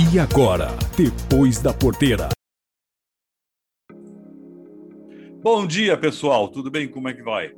E 0.00 0.16
agora, 0.16 0.68
depois 0.96 1.60
da 1.60 1.74
porteira. 1.74 2.28
Bom 5.42 5.66
dia, 5.66 5.96
pessoal. 5.96 6.46
Tudo 6.46 6.70
bem? 6.70 6.86
Como 6.86 7.08
é 7.08 7.12
que 7.12 7.20
vai? 7.20 7.52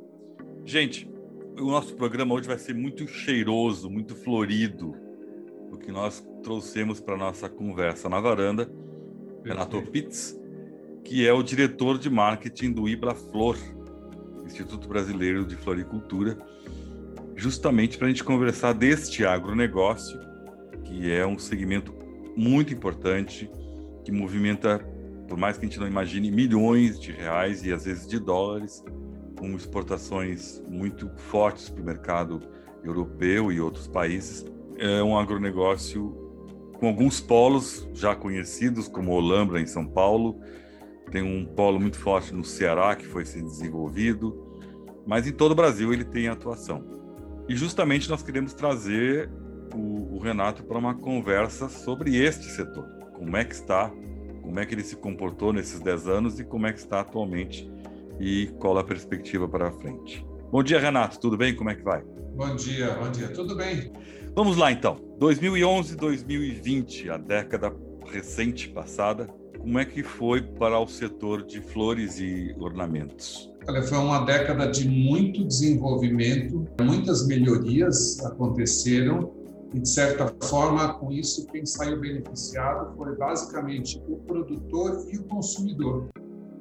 Gente, 0.65 1.07
o 1.59 1.69
nosso 1.69 1.95
programa 1.95 2.33
hoje 2.33 2.47
vai 2.47 2.57
ser 2.57 2.73
muito 2.73 3.07
cheiroso, 3.07 3.91
muito 3.91 4.15
florido, 4.15 4.95
o 5.71 5.77
que 5.77 5.91
nós 5.91 6.27
trouxemos 6.41 6.99
para 6.99 7.15
nossa 7.15 7.47
conversa 7.47 8.09
na 8.09 8.19
varanda. 8.19 8.67
Renato 9.45 9.79
Pitts, 9.83 10.35
que 11.03 11.27
é 11.27 11.31
o 11.31 11.43
diretor 11.43 11.99
de 11.99 12.09
marketing 12.09 12.71
do 12.71 12.89
Ibra 12.89 13.13
Flor, 13.13 13.55
Instituto 14.47 14.87
Brasileiro 14.87 15.45
de 15.45 15.55
Floricultura, 15.55 16.39
justamente 17.35 17.99
para 17.99 18.07
a 18.07 18.09
gente 18.09 18.23
conversar 18.23 18.73
deste 18.73 19.23
agronegócio, 19.23 20.19
que 20.83 21.11
é 21.11 21.23
um 21.23 21.37
segmento 21.37 22.00
muito 22.35 22.73
importante, 22.73 23.49
que 24.03 24.11
movimenta, 24.11 24.79
por 25.27 25.37
mais 25.37 25.57
que 25.57 25.65
a 25.65 25.69
gente 25.69 25.79
não 25.79 25.87
imagine, 25.87 26.31
milhões 26.31 26.99
de 26.99 27.11
reais 27.11 27.63
e 27.65 27.71
às 27.71 27.85
vezes 27.85 28.07
de 28.07 28.19
dólares, 28.19 28.83
com 29.37 29.55
exportações 29.55 30.61
muito 30.67 31.09
fortes 31.17 31.69
para 31.69 31.81
o 31.81 31.85
mercado 31.85 32.41
europeu 32.83 33.51
e 33.51 33.59
outros 33.59 33.87
países. 33.87 34.45
É 34.77 35.03
um 35.03 35.17
agronegócio 35.17 36.17
com 36.79 36.87
alguns 36.87 37.21
polos 37.21 37.87
já 37.93 38.15
conhecidos, 38.15 38.87
como 38.87 39.11
Olambra, 39.11 39.61
em 39.61 39.67
São 39.67 39.85
Paulo, 39.85 40.41
tem 41.11 41.21
um 41.21 41.45
polo 41.45 41.79
muito 41.79 41.99
forte 41.99 42.33
no 42.33 42.43
Ceará, 42.43 42.95
que 42.95 43.05
foi 43.05 43.25
sendo 43.25 43.45
desenvolvido, 43.47 44.59
mas 45.05 45.27
em 45.27 45.31
todo 45.31 45.51
o 45.51 45.55
Brasil 45.55 45.93
ele 45.93 46.05
tem 46.05 46.27
atuação. 46.27 46.83
E 47.47 47.55
justamente 47.55 48.09
nós 48.09 48.23
queremos 48.23 48.53
trazer 48.53 49.29
o, 49.75 50.15
o 50.15 50.19
Renato 50.19 50.63
para 50.63 50.77
uma 50.77 50.95
conversa 50.95 51.69
sobre 51.69 52.15
este 52.15 52.45
setor. 52.45 52.85
Como 53.13 53.35
é 53.37 53.43
que 53.43 53.53
está, 53.53 53.91
como 54.41 54.59
é 54.59 54.65
que 54.65 54.73
ele 54.73 54.83
se 54.83 54.95
comportou 54.95 55.53
nesses 55.53 55.79
10 55.79 56.07
anos 56.07 56.39
e 56.39 56.43
como 56.43 56.67
é 56.67 56.73
que 56.73 56.79
está 56.79 57.01
atualmente 57.01 57.71
e 58.19 58.47
qual 58.59 58.77
a 58.77 58.83
perspectiva 58.83 59.47
para 59.47 59.71
frente. 59.71 60.25
Bom 60.51 60.61
dia, 60.61 60.79
Renato. 60.79 61.19
Tudo 61.19 61.37
bem? 61.37 61.55
Como 61.55 61.69
é 61.69 61.75
que 61.75 61.83
vai? 61.83 62.03
Bom 62.35 62.55
dia, 62.55 62.91
bom 62.95 63.09
dia. 63.11 63.29
Tudo 63.29 63.55
bem? 63.55 63.91
Vamos 64.35 64.57
lá, 64.57 64.71
então. 64.71 64.99
2011, 65.17 65.95
2020, 65.95 67.09
a 67.09 67.17
década 67.17 67.73
recente 68.05 68.69
passada, 68.69 69.27
como 69.57 69.79
é 69.79 69.85
que 69.85 70.03
foi 70.03 70.41
para 70.41 70.79
o 70.79 70.87
setor 70.87 71.45
de 71.45 71.61
flores 71.61 72.19
e 72.19 72.55
ornamentos? 72.59 73.51
Olha, 73.67 73.83
foi 73.83 73.97
uma 73.97 74.25
década 74.25 74.67
de 74.67 74.87
muito 74.87 75.45
desenvolvimento, 75.45 76.67
muitas 76.81 77.27
melhorias 77.27 78.19
aconteceram 78.25 79.31
e, 79.73 79.79
de 79.79 79.89
certa 79.89 80.27
forma, 80.47 80.93
com 80.95 81.11
isso, 81.11 81.47
quem 81.47 81.65
saiu 81.65 81.99
beneficiado 81.99 82.95
foi 82.97 83.15
basicamente 83.15 84.03
o 84.07 84.17
produtor 84.17 85.05
e 85.11 85.17
o 85.17 85.23
consumidor, 85.23 86.09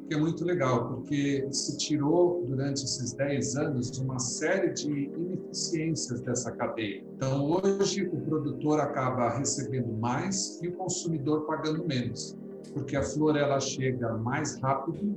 que 0.07 0.15
é 0.15 0.19
muito 0.19 0.45
legal, 0.45 0.89
porque 0.89 1.47
se 1.51 1.77
tirou, 1.77 2.45
durante 2.47 2.85
esses 2.85 3.13
10 3.15 3.57
anos, 3.57 3.99
uma 3.99 4.19
série 4.19 4.73
de 4.73 4.91
ineficiências 4.91 6.21
dessa 6.21 6.53
cadeia. 6.53 7.05
Então, 7.17 7.51
hoje, 7.51 8.07
o 8.07 8.21
produtor 8.21 8.81
acaba 8.81 9.31
recebendo 9.31 9.93
mais 9.99 10.61
e 10.63 10.69
o 10.69 10.73
consumidor 10.73 11.47
pagando 11.47 11.87
menos, 11.87 12.37
porque 12.73 12.97
a 12.97 13.03
flor 13.03 13.37
ela 13.37 13.59
chega 13.59 14.17
mais 14.19 14.61
rápido, 14.61 15.15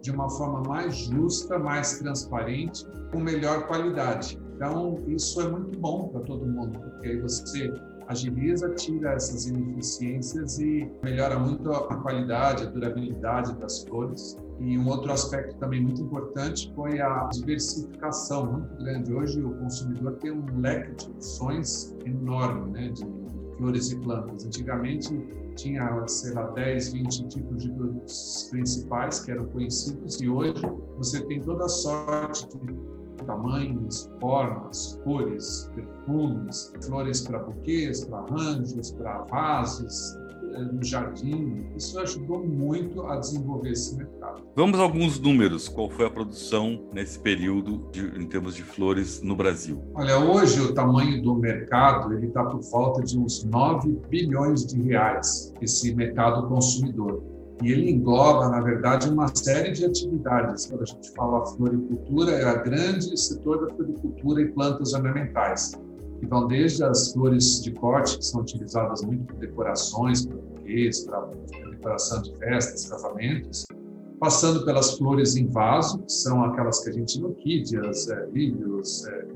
de 0.00 0.10
uma 0.10 0.28
forma 0.30 0.62
mais 0.68 0.96
justa, 0.96 1.58
mais 1.58 1.98
transparente, 1.98 2.84
com 3.12 3.20
melhor 3.20 3.66
qualidade. 3.68 4.41
Então, 4.62 4.96
isso 5.08 5.40
é 5.40 5.48
muito 5.48 5.76
bom 5.76 6.06
para 6.06 6.20
todo 6.20 6.46
mundo, 6.46 6.78
porque 6.78 7.08
aí 7.08 7.20
você 7.20 7.74
agiliza, 8.06 8.70
tira 8.76 9.14
essas 9.14 9.46
ineficiências 9.46 10.60
e 10.60 10.88
melhora 11.02 11.36
muito 11.36 11.72
a 11.72 11.96
qualidade, 11.96 12.62
a 12.62 12.66
durabilidade 12.66 13.56
das 13.56 13.82
flores. 13.82 14.38
E 14.60 14.78
um 14.78 14.86
outro 14.86 15.10
aspecto 15.10 15.56
também 15.56 15.82
muito 15.82 16.02
importante 16.02 16.72
foi 16.76 17.00
a 17.00 17.28
diversificação 17.32 18.52
muito 18.52 18.76
grande. 18.76 19.12
Hoje 19.12 19.42
o 19.42 19.52
consumidor 19.52 20.12
tem 20.18 20.30
um 20.30 20.60
leque 20.60 20.94
de 20.94 21.10
opções 21.10 21.92
enorme, 22.06 22.70
né, 22.70 22.88
de 22.90 23.04
flores 23.56 23.90
e 23.90 23.96
plantas. 23.98 24.46
Antigamente 24.46 25.12
tinha, 25.56 26.06
sei 26.06 26.34
lá, 26.34 26.44
10, 26.52 26.92
20 26.92 27.26
tipos 27.26 27.64
de 27.64 27.72
produtos 27.72 28.46
principais 28.48 29.18
que 29.18 29.32
eram 29.32 29.44
conhecidos 29.46 30.20
e 30.20 30.28
hoje 30.28 30.62
você 30.96 31.20
tem 31.26 31.40
toda 31.40 31.64
a 31.64 31.68
sorte 31.68 32.46
de 32.46 33.01
tamanhos, 33.24 34.10
formas, 34.20 35.00
cores, 35.04 35.70
perfumes, 35.74 36.72
flores 36.84 37.20
para 37.22 37.38
buquês, 37.40 38.04
para 38.04 38.18
arranjos, 38.18 38.92
para 38.92 39.22
vasos, 39.24 40.16
eh, 40.54 40.64
no 40.72 40.84
jardim. 40.84 41.66
Isso 41.76 41.98
ajudou 41.98 42.46
muito 42.46 43.02
a 43.06 43.16
desenvolver 43.16 43.70
esse 43.70 43.96
mercado. 43.96 44.42
Vamos 44.54 44.78
a 44.78 44.82
alguns 44.82 45.18
números. 45.18 45.68
Qual 45.68 45.88
foi 45.88 46.06
a 46.06 46.10
produção 46.10 46.88
nesse 46.92 47.18
período 47.18 47.88
de, 47.90 48.00
em 48.20 48.26
termos 48.26 48.54
de 48.54 48.62
flores 48.62 49.22
no 49.22 49.34
Brasil? 49.34 49.82
Olha, 49.94 50.18
hoje 50.18 50.60
o 50.60 50.74
tamanho 50.74 51.22
do 51.22 51.34
mercado 51.34 52.12
ele 52.12 52.26
está 52.26 52.44
por 52.44 52.60
volta 52.60 53.02
de 53.02 53.18
uns 53.18 53.44
9 53.44 53.98
bilhões 54.08 54.66
de 54.66 54.80
reais, 54.82 55.52
esse 55.60 55.94
mercado 55.94 56.46
consumidor. 56.48 57.31
E 57.62 57.70
ele 57.70 57.90
engloba, 57.90 58.48
na 58.48 58.60
verdade, 58.60 59.08
uma 59.08 59.28
série 59.34 59.72
de 59.72 59.84
atividades. 59.84 60.66
Quando 60.66 60.82
a 60.82 60.86
gente 60.86 61.10
fala 61.12 61.46
floricultura, 61.46 62.32
é 62.32 62.44
a 62.44 62.54
grande 62.54 63.16
setor 63.16 63.66
da 63.66 63.74
floricultura 63.74 64.42
e 64.42 64.52
plantas 64.52 64.92
ornamentais, 64.94 65.72
vão 66.26 66.46
desde 66.46 66.84
as 66.84 67.12
flores 67.12 67.62
de 67.62 67.72
corte, 67.72 68.18
que 68.18 68.24
são 68.24 68.40
utilizadas 68.40 69.02
muito 69.02 69.24
para 69.24 69.36
decorações, 69.36 70.24
para 70.26 70.36
buquês, 70.36 71.04
para 71.04 71.28
decoração 71.70 72.22
de 72.22 72.36
festas, 72.38 72.88
casamentos, 72.88 73.66
passando 74.20 74.64
pelas 74.64 74.96
flores 74.96 75.36
em 75.36 75.46
vaso, 75.48 75.98
que 75.98 76.12
são 76.12 76.44
aquelas 76.44 76.82
que 76.82 76.90
a 76.90 76.92
gente 76.92 77.22
orquídeas, 77.22 78.08
é, 78.08 78.26
lírios, 78.32 79.04
é, 79.06 79.26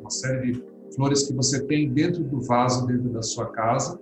uma 0.00 0.10
série 0.10 0.52
de 0.52 0.64
flores 0.96 1.26
que 1.26 1.34
você 1.34 1.62
tem 1.66 1.92
dentro 1.92 2.24
do 2.24 2.40
vaso, 2.40 2.86
dentro 2.86 3.10
da 3.10 3.22
sua 3.22 3.46
casa, 3.52 4.00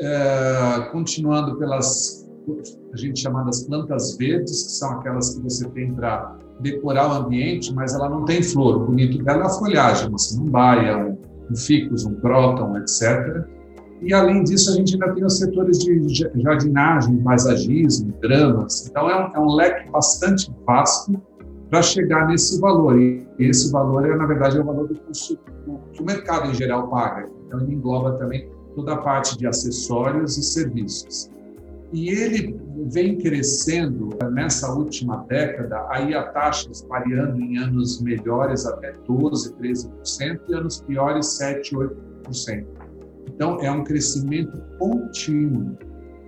é, 0.00 0.88
continuando 0.90 1.56
pelas 1.56 2.27
a 2.92 2.96
gente 2.96 3.20
chama 3.20 3.44
das 3.44 3.62
plantas 3.62 4.16
verdes, 4.16 4.64
que 4.64 4.72
são 4.72 4.90
aquelas 4.92 5.34
que 5.34 5.42
você 5.42 5.68
tem 5.70 5.92
para 5.94 6.36
decorar 6.60 7.08
o 7.08 7.24
ambiente, 7.24 7.72
mas 7.74 7.94
ela 7.94 8.08
não 8.08 8.24
tem 8.24 8.42
flor. 8.42 8.82
O 8.82 8.86
bonito 8.86 9.22
dela 9.22 9.44
é 9.44 9.46
a 9.46 9.50
folhagem, 9.50 10.08
uma 10.08 10.18
samambaia, 10.18 10.98
um, 10.98 11.18
um 11.50 11.56
ficus, 11.56 12.04
um 12.04 12.14
próton, 12.14 12.76
etc. 12.78 13.46
E, 14.00 14.14
além 14.14 14.44
disso, 14.44 14.70
a 14.70 14.74
gente 14.74 14.94
ainda 14.94 15.12
tem 15.14 15.24
os 15.24 15.38
setores 15.38 15.78
de 15.78 16.08
jardinagem, 16.36 17.22
paisagismo, 17.22 18.12
dramas. 18.20 18.86
Então, 18.88 19.10
é 19.10 19.16
um, 19.16 19.34
é 19.34 19.40
um 19.40 19.54
leque 19.54 19.90
bastante 19.90 20.50
vasto 20.66 21.20
para 21.68 21.82
chegar 21.82 22.28
nesse 22.28 22.60
valor. 22.60 23.00
E 23.00 23.26
esse 23.38 23.72
valor, 23.72 24.06
é, 24.06 24.16
na 24.16 24.26
verdade, 24.26 24.56
é 24.56 24.60
o 24.60 24.64
valor 24.64 24.88
do 24.88 24.94
custo 25.00 25.38
que 25.92 26.02
o 26.02 26.04
mercado 26.04 26.50
em 26.50 26.54
geral 26.54 26.88
paga. 26.88 27.26
Então, 27.46 27.60
ele 27.60 27.74
engloba 27.74 28.12
também 28.12 28.48
toda 28.74 28.94
a 28.94 28.98
parte 28.98 29.36
de 29.36 29.46
acessórios 29.46 30.36
e 30.38 30.42
serviços. 30.42 31.28
E 31.92 32.10
ele 32.10 32.60
vem 32.90 33.18
crescendo 33.18 34.10
nessa 34.30 34.72
última 34.72 35.24
década, 35.28 35.86
aí 35.88 36.14
a 36.14 36.24
taxas 36.24 36.86
variando 36.88 37.40
em 37.40 37.58
anos 37.58 38.00
melhores 38.00 38.66
até 38.66 38.92
12%, 39.08 39.56
13%, 39.58 40.40
e 40.48 40.54
anos 40.54 40.80
piores 40.82 41.38
7%, 41.40 41.94
8%. 42.24 42.66
Então, 43.28 43.58
é 43.60 43.70
um 43.70 43.84
crescimento 43.84 44.60
contínuo, 44.78 45.76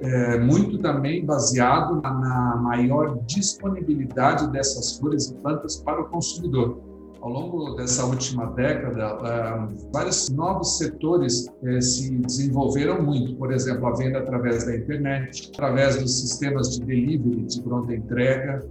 é, 0.01 0.39
muito 0.39 0.79
também 0.79 1.27
baseado 1.27 2.01
na 2.01 2.57
maior 2.57 3.19
disponibilidade 3.27 4.51
dessas 4.51 4.99
flores 4.99 5.29
e 5.29 5.35
plantas 5.35 5.77
para 5.77 6.01
o 6.01 6.09
consumidor. 6.09 6.90
Ao 7.21 7.29
longo 7.29 7.75
dessa 7.75 8.05
última 8.07 8.47
década, 8.53 9.07
ah, 9.07 9.69
vários 9.93 10.31
novos 10.31 10.79
setores 10.79 11.47
eh, 11.63 11.81
se 11.81 12.11
desenvolveram 12.17 13.03
muito. 13.03 13.37
Por 13.37 13.53
exemplo, 13.53 13.87
a 13.87 13.95
venda 13.95 14.21
através 14.21 14.65
da 14.65 14.75
internet, 14.75 15.51
através 15.53 16.01
dos 16.01 16.19
sistemas 16.19 16.71
de 16.71 16.87
delivery, 16.87 17.43
de 17.43 17.63
pronta 17.63 17.95
entrega. 17.95 18.67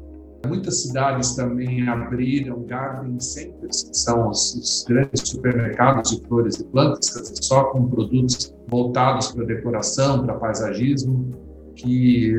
Muitas 0.47 0.81
cidades 0.81 1.35
também 1.35 1.87
abriram 1.87 2.63
garden 2.63 3.19
centers, 3.19 3.83
que 3.83 3.97
são 3.97 4.29
os, 4.29 4.85
grandes 4.87 5.29
supermercados 5.29 6.11
de 6.11 6.27
flores 6.27 6.55
e 6.55 6.63
plantas, 6.63 7.33
só 7.41 7.65
com 7.65 7.87
produtos 7.87 8.55
voltados 8.67 9.31
para 9.33 9.45
decoração, 9.45 10.25
para 10.25 10.35
paisagismo 10.35 11.48
que 11.81 12.33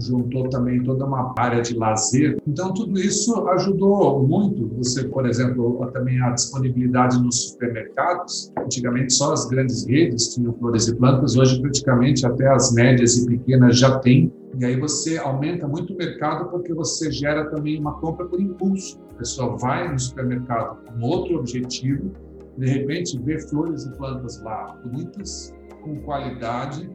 juntou 0.00 0.48
também 0.48 0.82
toda 0.82 1.04
uma 1.04 1.34
área 1.36 1.60
de 1.60 1.74
lazer. 1.74 2.38
Então, 2.46 2.72
tudo 2.72 2.98
isso 2.98 3.46
ajudou 3.50 4.26
muito. 4.26 4.68
Você, 4.78 5.04
por 5.04 5.26
exemplo, 5.26 5.86
também 5.92 6.20
a 6.22 6.30
disponibilidade 6.30 7.22
nos 7.22 7.50
supermercados. 7.50 8.52
Antigamente, 8.58 9.12
só 9.12 9.32
as 9.32 9.46
grandes 9.46 9.86
redes 9.86 10.34
tinham 10.34 10.52
flores 10.54 10.88
e 10.88 10.96
plantas, 10.96 11.36
hoje, 11.36 11.60
praticamente, 11.60 12.26
até 12.26 12.48
as 12.48 12.72
médias 12.72 13.16
e 13.18 13.26
pequenas 13.26 13.78
já 13.78 13.98
têm. 13.98 14.32
E 14.58 14.64
aí 14.64 14.80
você 14.80 15.18
aumenta 15.18 15.68
muito 15.68 15.92
o 15.92 15.96
mercado 15.96 16.50
porque 16.50 16.72
você 16.72 17.12
gera 17.12 17.50
também 17.50 17.78
uma 17.78 17.94
compra 18.00 18.26
por 18.26 18.40
impulso. 18.40 18.98
A 19.12 19.14
pessoa 19.18 19.56
vai 19.56 19.92
no 19.92 19.98
supermercado 19.98 20.78
com 20.84 21.06
outro 21.06 21.38
objetivo, 21.38 22.10
de 22.56 22.66
repente 22.66 23.18
vê 23.18 23.38
flores 23.48 23.84
e 23.84 23.92
plantas 23.96 24.42
lá 24.42 24.76
bonitas, 24.82 25.54
com 25.82 25.96
qualidade, 26.00 26.88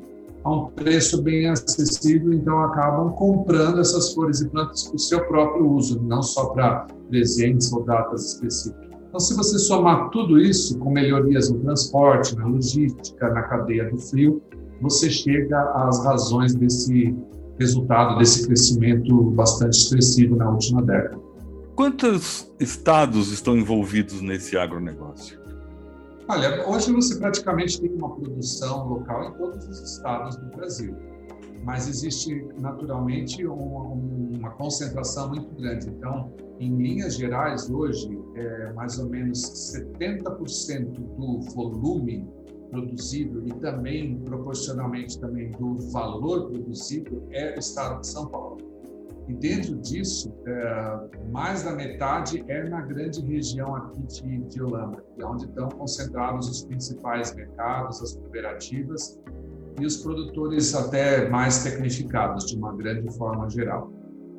a 0.43 0.51
um 0.51 0.65
preço 0.71 1.21
bem 1.21 1.47
acessível, 1.47 2.33
então 2.33 2.61
acabam 2.63 3.11
comprando 3.11 3.79
essas 3.79 4.13
flores 4.13 4.41
e 4.41 4.49
plantas 4.49 4.83
para 4.83 4.95
o 4.95 4.99
seu 4.99 5.25
próprio 5.27 5.71
uso, 5.71 6.01
não 6.03 6.21
só 6.21 6.47
para 6.49 6.87
presentes 7.09 7.71
ou 7.71 7.83
datas 7.83 8.33
específicas. 8.33 8.93
Então, 9.07 9.19
se 9.19 9.35
você 9.35 9.59
somar 9.59 10.09
tudo 10.09 10.39
isso 10.39 10.77
com 10.79 10.91
melhorias 10.91 11.49
no 11.49 11.59
transporte, 11.59 12.35
na 12.35 12.47
logística, 12.47 13.29
na 13.29 13.43
cadeia 13.43 13.89
do 13.89 13.97
frio, 13.99 14.41
você 14.81 15.09
chega 15.09 15.61
às 15.87 16.03
razões 16.03 16.55
desse 16.55 17.15
resultado, 17.59 18.17
desse 18.17 18.47
crescimento 18.47 19.15
bastante 19.31 19.77
expressivo 19.77 20.35
na 20.35 20.49
última 20.49 20.81
década. 20.81 21.21
Quantos 21.75 22.51
estados 22.59 23.31
estão 23.31 23.55
envolvidos 23.55 24.21
nesse 24.21 24.57
agronegócio? 24.57 25.42
Olha, 26.27 26.65
hoje 26.69 26.91
você 26.93 27.19
praticamente 27.19 27.81
tem 27.81 27.91
uma 27.91 28.15
produção 28.15 28.87
local 28.87 29.25
em 29.25 29.33
todos 29.33 29.67
os 29.67 29.81
estados 29.81 30.37
do 30.37 30.45
Brasil, 30.55 30.95
mas 31.65 31.89
existe 31.89 32.47
naturalmente 32.61 33.45
uma, 33.45 33.89
uma 33.89 34.51
concentração 34.51 35.29
muito 35.29 35.53
grande. 35.55 35.89
Então, 35.89 36.33
em 36.61 36.73
linhas 36.77 37.15
gerais, 37.17 37.69
hoje, 37.69 38.17
é 38.35 38.71
mais 38.71 38.97
ou 38.99 39.09
menos 39.09 39.37
70% 39.75 40.91
do 40.91 41.41
volume 41.53 42.25
produzido 42.69 43.45
e 43.45 43.53
também 43.59 44.17
proporcionalmente 44.19 45.19
também 45.19 45.51
do 45.51 45.75
valor 45.91 46.49
produzido 46.49 47.21
é 47.31 47.53
o 47.55 47.59
estado 47.59 47.99
de 47.99 48.07
São 48.07 48.27
Paulo. 48.27 48.72
E 49.27 49.33
dentro 49.33 49.77
disso, 49.77 50.33
é, 50.45 50.99
mais 51.31 51.63
da 51.63 51.73
metade 51.73 52.43
é 52.47 52.67
na 52.67 52.81
grande 52.81 53.21
região 53.21 53.75
aqui 53.75 54.01
de, 54.03 54.37
de 54.49 54.61
Holanda, 54.61 55.03
é 55.17 55.25
onde 55.25 55.45
estão 55.45 55.69
concentrados 55.69 56.49
os 56.49 56.65
principais 56.65 57.33
mercados, 57.33 58.01
as 58.01 58.15
cooperativas 58.15 59.17
e 59.79 59.85
os 59.85 59.97
produtores 59.97 60.75
até 60.75 61.29
mais 61.29 61.63
tecnificados, 61.63 62.45
de 62.47 62.57
uma 62.57 62.75
grande 62.75 63.09
forma 63.17 63.49
geral. 63.49 63.91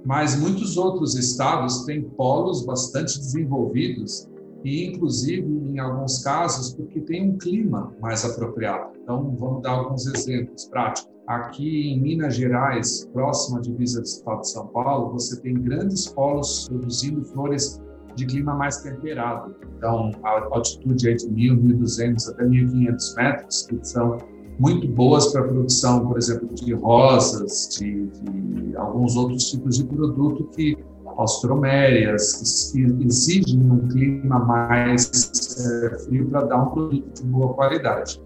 Mas 0.05 0.39
muitos 0.39 0.77
outros 0.77 1.15
estados 1.15 1.85
têm 1.87 2.03
polos 2.03 2.65
bastante 2.67 3.19
desenvolvidos 3.19 4.29
e, 4.65 4.87
inclusive, 4.87 5.47
em 5.47 5.79
alguns 5.79 6.25
casos, 6.25 6.75
porque 6.75 7.01
tem 7.01 7.31
um 7.31 7.37
clima 7.37 7.93
mais 8.01 8.25
apropriado. 8.25 8.93
Então, 9.03 9.37
vamos 9.39 9.63
dar 9.63 9.73
alguns 9.73 10.07
exemplos 10.07 10.65
práticos. 10.67 11.13
Aqui 11.27 11.93
em 11.93 12.01
Minas 12.01 12.35
Gerais, 12.35 13.07
próximo 13.13 13.59
à 13.59 13.61
divisa 13.61 14.01
do 14.01 14.05
estado 14.05 14.41
de 14.41 14.51
São 14.51 14.67
Paulo, 14.69 15.13
você 15.13 15.41
tem 15.41 15.55
grandes 15.55 16.07
polos 16.09 16.67
produzindo 16.69 17.23
flores 17.25 17.81
de 18.15 18.27
clima 18.27 18.55
mais 18.55 18.79
temperado. 18.79 19.55
Então, 19.77 20.13
a 20.23 20.49
altitude 20.55 21.11
é 21.11 21.15
de 21.15 21.27
1.000, 21.27 21.79
1.200 21.79 22.31
até 22.31 22.45
1.500 22.45 23.17
metros, 23.17 23.67
que 23.67 23.79
são 23.83 24.19
muito 24.59 24.87
boas 24.89 25.33
para 25.33 25.43
a 25.43 25.49
produção, 25.49 26.07
por 26.07 26.17
exemplo, 26.17 26.49
de 26.55 26.73
rosas, 26.75 27.69
de, 27.79 28.07
de 28.07 28.77
alguns 28.77 29.17
outros 29.17 29.51
tipos 29.51 29.77
de 29.77 29.85
produto 29.85 30.45
que 30.55 30.77
austromérias, 31.17 32.71
que 32.73 32.83
exigem 33.05 33.61
um 33.61 33.89
clima 33.89 34.39
mais 34.39 35.11
é, 35.59 35.99
frio 35.99 36.29
para 36.29 36.45
dar 36.45 36.63
um 36.63 36.71
produto 36.71 37.23
de 37.23 37.29
boa 37.29 37.55
qualidade. 37.55 38.21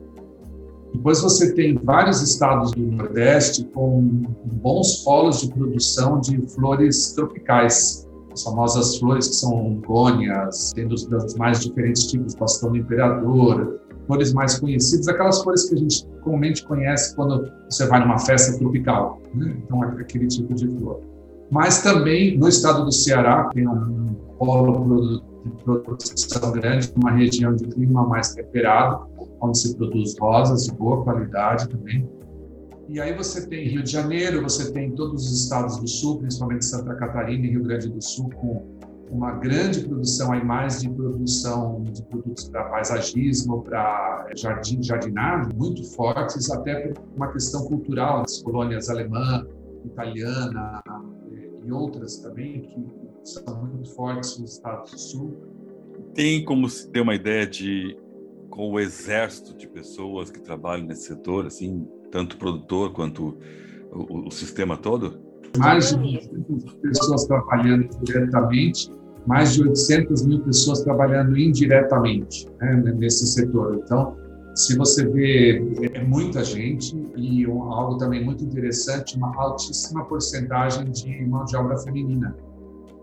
Depois 0.94 1.20
você 1.20 1.54
tem 1.54 1.74
vários 1.76 2.22
estados 2.22 2.72
do 2.72 2.80
Nordeste 2.80 3.64
com 3.74 4.00
bons 4.44 5.04
polos 5.04 5.40
de 5.40 5.48
produção 5.52 6.20
de 6.20 6.40
flores 6.48 7.12
tropicais, 7.12 8.08
as 8.32 8.42
famosas 8.42 8.96
flores 8.98 9.28
que 9.28 9.34
são 9.36 9.80
gônias, 9.86 10.72
tem 10.72 10.88
dos, 10.88 11.06
mais 11.36 11.60
diferentes 11.60 12.06
tipos, 12.06 12.34
bastão 12.34 12.70
do 12.70 12.78
imperador, 12.78 13.80
flores 14.06 14.32
mais 14.32 14.58
conhecidas, 14.58 15.06
aquelas 15.08 15.42
flores 15.42 15.68
que 15.68 15.74
a 15.74 15.78
gente 15.78 16.06
comumente 16.22 16.64
conhece 16.64 17.14
quando 17.14 17.50
você 17.68 17.86
vai 17.86 18.00
numa 18.00 18.18
festa 18.18 18.58
tropical, 18.58 19.20
né? 19.34 19.54
então 19.64 19.82
aquele 19.82 20.26
tipo 20.26 20.54
de 20.54 20.66
flor. 20.68 21.00
Mas 21.50 21.82
também 21.82 22.36
no 22.36 22.48
estado 22.48 22.84
do 22.84 22.92
Ceará 22.92 23.48
tem 23.54 23.66
um 23.66 24.14
polo 24.38 25.22
de 25.44 25.64
produção 25.64 26.52
grande, 26.52 26.92
uma 26.96 27.10
região 27.12 27.54
de 27.54 27.64
clima 27.66 28.06
mais 28.06 28.34
temperado, 28.34 29.06
onde 29.40 29.58
se 29.58 29.76
produz 29.76 30.14
rosas 30.18 30.64
de 30.64 30.72
boa 30.72 31.02
qualidade 31.02 31.68
também. 31.68 32.08
E 32.88 33.00
aí 33.00 33.14
você 33.14 33.46
tem 33.46 33.68
Rio 33.68 33.82
de 33.82 33.90
Janeiro, 33.90 34.42
você 34.42 34.72
tem 34.72 34.90
todos 34.92 35.26
os 35.26 35.42
estados 35.42 35.76
do 35.78 35.86
sul, 35.86 36.18
principalmente 36.18 36.64
Santa 36.64 36.94
Catarina 36.94 37.46
e 37.46 37.50
Rio 37.50 37.62
Grande 37.62 37.88
do 37.88 38.02
Sul, 38.02 38.30
com 38.30 38.78
uma 39.10 39.32
grande 39.32 39.80
produção 39.80 40.32
aí 40.32 40.44
mais 40.44 40.80
de 40.82 40.90
produção 40.90 41.82
de 41.84 42.02
produtos 42.04 42.48
para 42.48 42.64
paisagismo, 42.64 43.62
para 43.62 44.26
jardim, 44.36 44.82
jardinagem, 44.82 45.52
muito 45.54 45.84
fortes, 45.94 46.50
até 46.50 46.88
por 46.88 47.02
uma 47.16 47.32
questão 47.32 47.64
cultural, 47.66 48.22
as 48.22 48.42
colônias 48.42 48.88
alemã, 48.88 49.46
italiana 49.84 50.82
e 51.68 51.72
outras 51.72 52.16
também, 52.16 52.62
que 52.62 53.30
são 53.30 53.64
muito 53.64 53.94
fortes 53.94 54.38
nos 54.38 54.54
estados 54.54 54.90
do 54.90 54.98
sul. 54.98 55.36
Tem 56.14 56.44
como 56.44 56.68
se 56.68 56.90
ter 56.90 57.00
uma 57.00 57.14
ideia 57.14 57.46
de 57.46 57.96
com 58.48 58.72
o 58.72 58.80
exército 58.80 59.56
de 59.56 59.68
pessoas 59.68 60.30
que 60.30 60.40
trabalham 60.40 60.86
nesse 60.86 61.06
setor, 61.06 61.46
assim, 61.46 61.86
tanto 62.10 62.34
o 62.34 62.38
produtor 62.38 62.92
quanto 62.92 63.38
o, 63.92 64.26
o 64.26 64.30
sistema 64.30 64.76
todo? 64.76 65.20
Mais 65.58 65.94
de 65.96 66.20
pessoas 66.82 67.24
trabalhando 67.26 67.88
diretamente, 68.02 68.90
mais 69.26 69.54
de 69.54 69.62
800 69.62 70.26
mil 70.26 70.40
pessoas 70.40 70.82
trabalhando 70.82 71.38
indiretamente 71.38 72.48
né, 72.60 72.94
nesse 72.96 73.26
setor. 73.26 73.80
Então, 73.84 74.16
se 74.58 74.76
você 74.76 75.06
vê, 75.06 75.62
é 75.94 76.02
muita 76.02 76.42
gente 76.42 76.92
e 77.14 77.44
algo 77.44 77.96
também 77.96 78.24
muito 78.24 78.44
interessante, 78.44 79.16
uma 79.16 79.32
altíssima 79.40 80.04
porcentagem 80.04 80.90
de 80.90 81.24
mão 81.26 81.44
de 81.44 81.56
obra 81.56 81.78
feminina. 81.78 82.36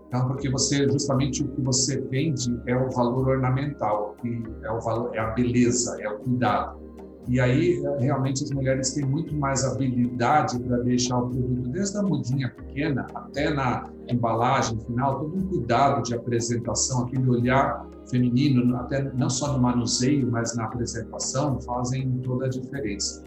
Então, 0.06 0.28
porque 0.28 0.50
você 0.50 0.86
justamente 0.86 1.42
o 1.42 1.48
que 1.48 1.62
você 1.62 1.98
vende 1.98 2.60
é 2.66 2.76
o 2.76 2.90
valor 2.90 3.28
ornamental, 3.28 4.14
que 4.20 4.42
é 4.62 4.70
o 4.70 4.80
valor, 4.80 5.16
é 5.16 5.18
a 5.18 5.30
beleza, 5.30 5.96
é 5.98 6.06
o 6.10 6.18
cuidado. 6.18 6.78
E 7.26 7.40
aí 7.40 7.82
realmente 8.00 8.44
as 8.44 8.50
mulheres 8.50 8.92
têm 8.92 9.06
muito 9.06 9.34
mais 9.34 9.64
habilidade 9.64 10.60
para 10.60 10.76
deixar 10.80 11.18
o 11.18 11.30
produto 11.30 11.70
desde 11.70 11.96
a 11.96 12.02
mudinha 12.02 12.50
pequena 12.50 13.06
até 13.14 13.48
na 13.48 13.88
embalagem 14.08 14.78
final, 14.80 15.20
todo 15.20 15.34
um 15.34 15.46
cuidado 15.48 16.02
de 16.02 16.14
apresentação, 16.14 17.06
aquele 17.06 17.30
olhar 17.30 17.88
feminino, 18.10 18.76
até 18.76 19.10
não 19.14 19.28
só 19.28 19.52
no 19.52 19.60
manuseio, 19.60 20.30
mas 20.30 20.54
na 20.56 20.64
apresentação, 20.64 21.60
fazem 21.60 22.10
toda 22.22 22.46
a 22.46 22.48
diferença. 22.48 23.24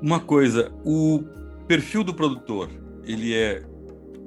Uma 0.00 0.20
coisa, 0.20 0.72
o 0.84 1.24
perfil 1.66 2.04
do 2.04 2.14
produtor, 2.14 2.68
ele 3.04 3.34
é 3.34 3.62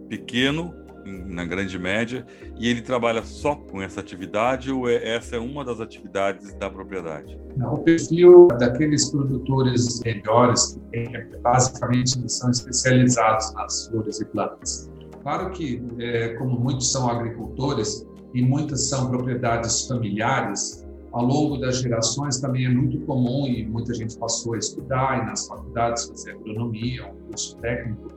pequeno, 0.10 0.74
na 1.06 1.46
grande 1.46 1.80
média, 1.80 2.26
e 2.60 2.68
ele 2.68 2.82
trabalha 2.82 3.24
só 3.24 3.56
com 3.56 3.82
essa 3.82 4.00
atividade 4.00 4.72
ou 4.72 4.88
é, 4.88 5.16
essa 5.16 5.36
é 5.36 5.40
uma 5.40 5.64
das 5.66 5.80
atividades 5.80 6.54
da 6.56 6.70
propriedade? 6.70 7.40
o 7.64 7.78
perfil 7.80 8.48
daqueles 8.60 9.10
produtores 9.10 10.00
melhores, 10.06 10.80
que 10.92 11.38
basicamente 11.42 12.32
são 12.32 12.52
especializados 12.52 13.54
nas 13.54 13.88
flores 13.88 14.22
e 14.22 14.26
plantas. 14.26 14.90
Claro 15.22 15.52
que, 15.52 15.84
é, 16.00 16.30
como 16.36 16.60
muitos 16.60 16.92
são 16.92 17.10
agricultores 17.10 18.06
e 18.34 18.42
muitas 18.42 18.88
são 18.90 19.10
propriedades 19.10 19.88
familiares, 19.88 20.86
ao 21.12 21.26
longo 21.26 21.58
das 21.58 21.82
gerações 21.82 22.40
também 22.40 22.66
é 22.66 22.70
muito 22.70 23.00
comum 23.06 23.46
e 23.48 23.66
muita 23.66 23.94
gente 23.94 24.18
passou 24.18 24.54
a 24.54 24.58
estudar 24.58 25.22
e 25.22 25.26
nas 25.26 25.48
faculdades 25.48 26.08
fazer 26.08 26.32
agronomia, 26.32 27.12
um 27.12 27.28
curso 27.28 27.58
técnico, 27.58 28.08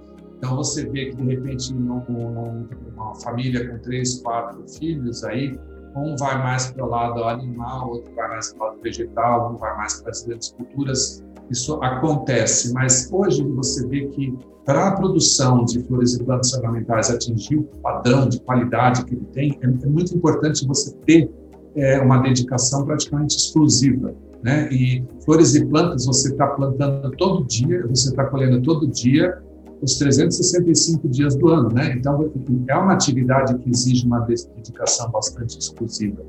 então 0.45 0.57
você 0.57 0.87
vê 0.91 1.07
que 1.07 1.17
de 1.17 1.25
repente 1.25 1.73
numa 1.73 3.15
família 3.23 3.67
com 3.67 3.79
três, 3.79 4.21
quatro 4.21 4.63
filhos 4.69 5.25
aí, 5.25 5.59
um 5.97 6.15
vai 6.17 6.37
mais 6.37 6.71
para 6.71 6.85
o 6.85 6.89
lado 6.89 7.25
animal, 7.25 7.89
outro 7.89 8.15
vai 8.15 8.29
mais 8.29 8.53
para 8.53 8.63
o 8.63 8.69
lado 8.69 8.83
vegetal, 8.83 9.55
um 9.55 9.57
vai 9.57 9.75
mais 9.79 10.03
para 10.03 10.11
as 10.11 10.23
grandes 10.25 10.51
culturas. 10.51 11.24
Isso 11.51 11.75
acontece, 11.83 12.73
mas 12.73 13.09
hoje 13.13 13.43
você 13.43 13.87
vê 13.87 14.07
que 14.07 14.37
para 14.65 14.89
a 14.89 14.93
produção 14.93 15.65
de 15.65 15.83
flores 15.83 16.15
e 16.15 16.25
plantas 16.25 16.53
ornamentais 16.55 17.11
atingir 17.11 17.57
o 17.57 17.65
padrão 17.83 18.29
de 18.29 18.41
qualidade 18.41 19.05
que 19.05 19.15
ele 19.15 19.27
tem, 19.33 19.59
é, 19.61 19.67
é 19.67 19.87
muito 19.87 20.17
importante 20.17 20.67
você 20.67 20.95
ter 21.05 21.31
é, 21.77 22.01
uma 22.01 22.19
dedicação 22.19 22.85
praticamente 22.85 23.37
exclusiva. 23.37 24.15
Né? 24.43 24.69
E 24.71 25.05
flores 25.25 25.55
e 25.55 25.65
plantas 25.65 26.07
você 26.07 26.31
está 26.31 26.47
plantando 26.49 27.11
todo 27.13 27.45
dia, 27.45 27.87
você 27.87 28.11
está 28.11 28.25
colhendo 28.25 28.61
todo 28.63 28.87
dia, 28.87 29.39
os 29.83 29.97
365 29.99 31.09
dias 31.09 31.35
do 31.37 31.49
ano, 31.49 31.69
né? 31.69 31.95
Então, 31.95 32.31
é 32.69 32.75
uma 32.75 32.95
atividade 32.95 33.55
que 33.59 33.69
exige 33.71 34.07
uma 34.07 34.21
dedicação 34.21 35.11
bastante 35.11 35.59
exclusiva. 35.59 36.23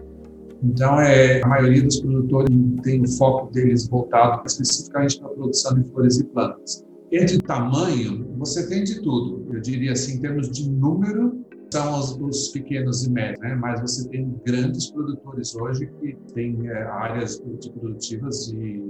Então, 0.64 1.00
é, 1.00 1.42
a 1.44 1.48
maioria 1.48 1.84
dos 1.84 2.00
produtores 2.00 2.50
tem 2.84 3.02
o 3.02 3.08
foco 3.08 3.52
deles 3.52 3.88
voltado 3.88 4.42
especificamente 4.46 5.20
para 5.20 5.30
a 5.30 5.34
produção 5.34 5.76
de 5.76 5.90
flores 5.90 6.20
e 6.20 6.24
plantas. 6.26 6.86
E 7.12 7.24
de 7.24 7.38
tamanho, 7.40 8.26
você 8.38 8.68
tem 8.68 8.84
de 8.84 9.02
tudo. 9.02 9.46
Eu 9.54 9.62
diria 9.62 9.92
assim, 9.92 10.16
em 10.16 10.22
termos 10.22 10.50
de 10.50 10.70
número, 10.70 11.46
são 11.72 12.00
os, 12.00 12.12
os 12.20 12.48
pequenos 12.50 13.06
e 13.06 13.12
médios, 13.12 13.40
né? 13.42 13.56
mas 13.56 13.82
você 13.82 14.08
tem 14.10 14.34
grandes 14.46 14.90
produtores 14.92 15.56
hoje 15.56 15.88
que 16.00 16.18
têm 16.34 16.68
é, 16.68 16.84
áreas 16.84 17.40
produtivas 17.40 18.48
de, 18.48 18.82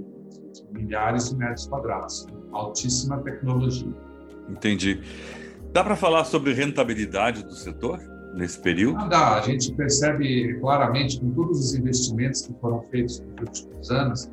de 0.53 0.63
milhares 0.71 1.29
de 1.29 1.37
metros 1.37 1.67
quadrados 1.67 2.27
altíssima 2.51 3.17
tecnologia. 3.21 3.93
Entendi. 4.49 5.01
Dá 5.73 5.83
para 5.83 5.95
falar 5.95 6.23
sobre 6.25 6.53
rentabilidade 6.53 7.43
do 7.43 7.53
setor 7.53 7.99
nesse 8.35 8.59
período? 8.59 8.97
Ah, 8.99 9.07
dá. 9.07 9.35
A 9.35 9.41
gente 9.41 9.73
percebe 9.73 10.59
claramente 10.59 11.19
com 11.19 11.31
todos 11.31 11.59
os 11.59 11.73
investimentos 11.73 12.41
que 12.41 12.53
foram 12.59 12.81
feitos 12.91 13.19
nos 13.19 13.39
últimos 13.41 13.91
anos 13.91 14.29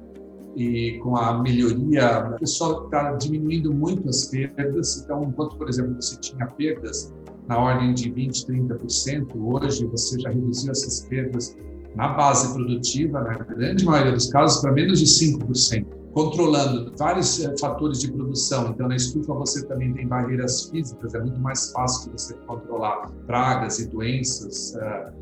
e 0.56 0.98
com 1.02 1.16
a 1.16 1.40
melhoria, 1.40 2.28
o 2.34 2.38
pessoal 2.38 2.84
está 2.84 3.12
diminuindo 3.12 3.72
muito 3.72 4.08
as 4.08 4.26
perdas. 4.26 5.02
Então, 5.02 5.24
enquanto, 5.24 5.56
por 5.56 5.68
exemplo, 5.68 5.94
você 5.94 6.18
tinha 6.20 6.46
perdas 6.46 7.12
na 7.48 7.58
ordem 7.58 7.94
de 7.94 8.10
20%, 8.10 8.46
30%, 8.46 9.28
hoje 9.34 9.86
você 9.86 10.20
já 10.20 10.28
reduziu 10.28 10.70
essas 10.70 11.00
perdas 11.06 11.56
na 11.96 12.08
base 12.08 12.52
produtiva, 12.52 13.20
na 13.20 13.34
grande 13.38 13.84
maioria 13.84 14.12
dos 14.12 14.30
casos, 14.30 14.60
para 14.60 14.72
menos 14.72 14.98
de 14.98 15.06
5%, 15.06 15.86
controlando 16.12 16.92
vários 16.96 17.42
eh, 17.42 17.54
fatores 17.58 18.00
de 18.00 18.12
produção. 18.12 18.70
Então, 18.70 18.88
na 18.88 18.96
estufa 18.96 19.32
você 19.34 19.66
também 19.66 19.92
tem 19.94 20.06
barreiras 20.06 20.68
físicas, 20.68 21.14
é 21.14 21.20
muito 21.20 21.40
mais 21.40 21.72
fácil 21.72 22.12
você 22.12 22.34
controlar 22.46 23.10
pragas 23.26 23.78
e 23.78 23.88
doenças. 23.88 24.74
Eh, 24.74 25.12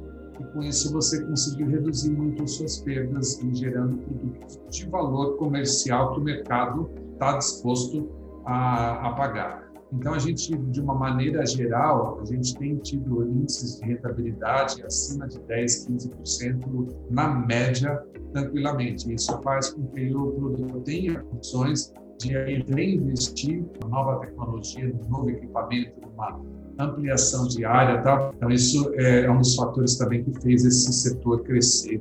e 0.41 0.45
com 0.53 0.63
isso 0.63 0.93
você 0.93 1.23
conseguiu 1.25 1.69
reduzir 1.69 2.11
muito 2.11 2.43
as 2.43 2.53
suas 2.53 2.79
perdas 2.79 3.39
e 3.43 3.55
gerando 3.55 3.99
produtos 3.99 4.59
de 4.71 4.89
valor 4.89 5.37
comercial 5.37 6.15
que 6.15 6.21
o 6.21 6.25
mercado 6.25 6.91
está 7.13 7.37
disposto 7.37 8.09
a, 8.47 9.09
a 9.09 9.13
pagar. 9.13 9.70
Então, 9.93 10.15
a 10.15 10.19
gente, 10.19 10.57
de 10.57 10.81
uma 10.81 10.95
maneira 10.95 11.45
geral, 11.45 12.21
a 12.21 12.25
gente 12.25 12.55
tem 12.57 12.77
tido 12.77 13.27
índices 13.29 13.81
de 13.81 13.87
rentabilidade 13.87 14.83
acima 14.85 15.27
de 15.27 15.41
10, 15.41 15.89
15% 15.89 16.95
na 17.11 17.29
média, 17.29 18.01
tranquilamente. 18.33 19.13
Isso 19.13 19.41
faz 19.43 19.71
com 19.71 19.87
que 19.89 20.15
o 20.15 20.31
produtor 20.33 20.83
tenha 20.83 21.21
condições 21.21 21.93
de 22.19 22.33
reinvestir 22.73 23.65
na 23.83 23.89
nova 23.89 24.21
tecnologia, 24.21 24.89
no 24.89 25.09
novo 25.09 25.31
equipamento, 25.31 25.93
numa 26.01 26.41
ampliação 26.79 27.49
de 27.49 27.65
área. 27.65 28.01
Tá? 28.03 28.31
Então, 28.37 28.49
isso 28.51 28.93
é 28.95 29.29
um 29.31 29.39
dos 29.39 29.57
fatores 29.57 29.97
também 29.97 30.23
que 30.23 30.41
fez 30.41 30.65
esse 30.65 30.93
setor 30.93 31.43
crescer. 31.43 32.01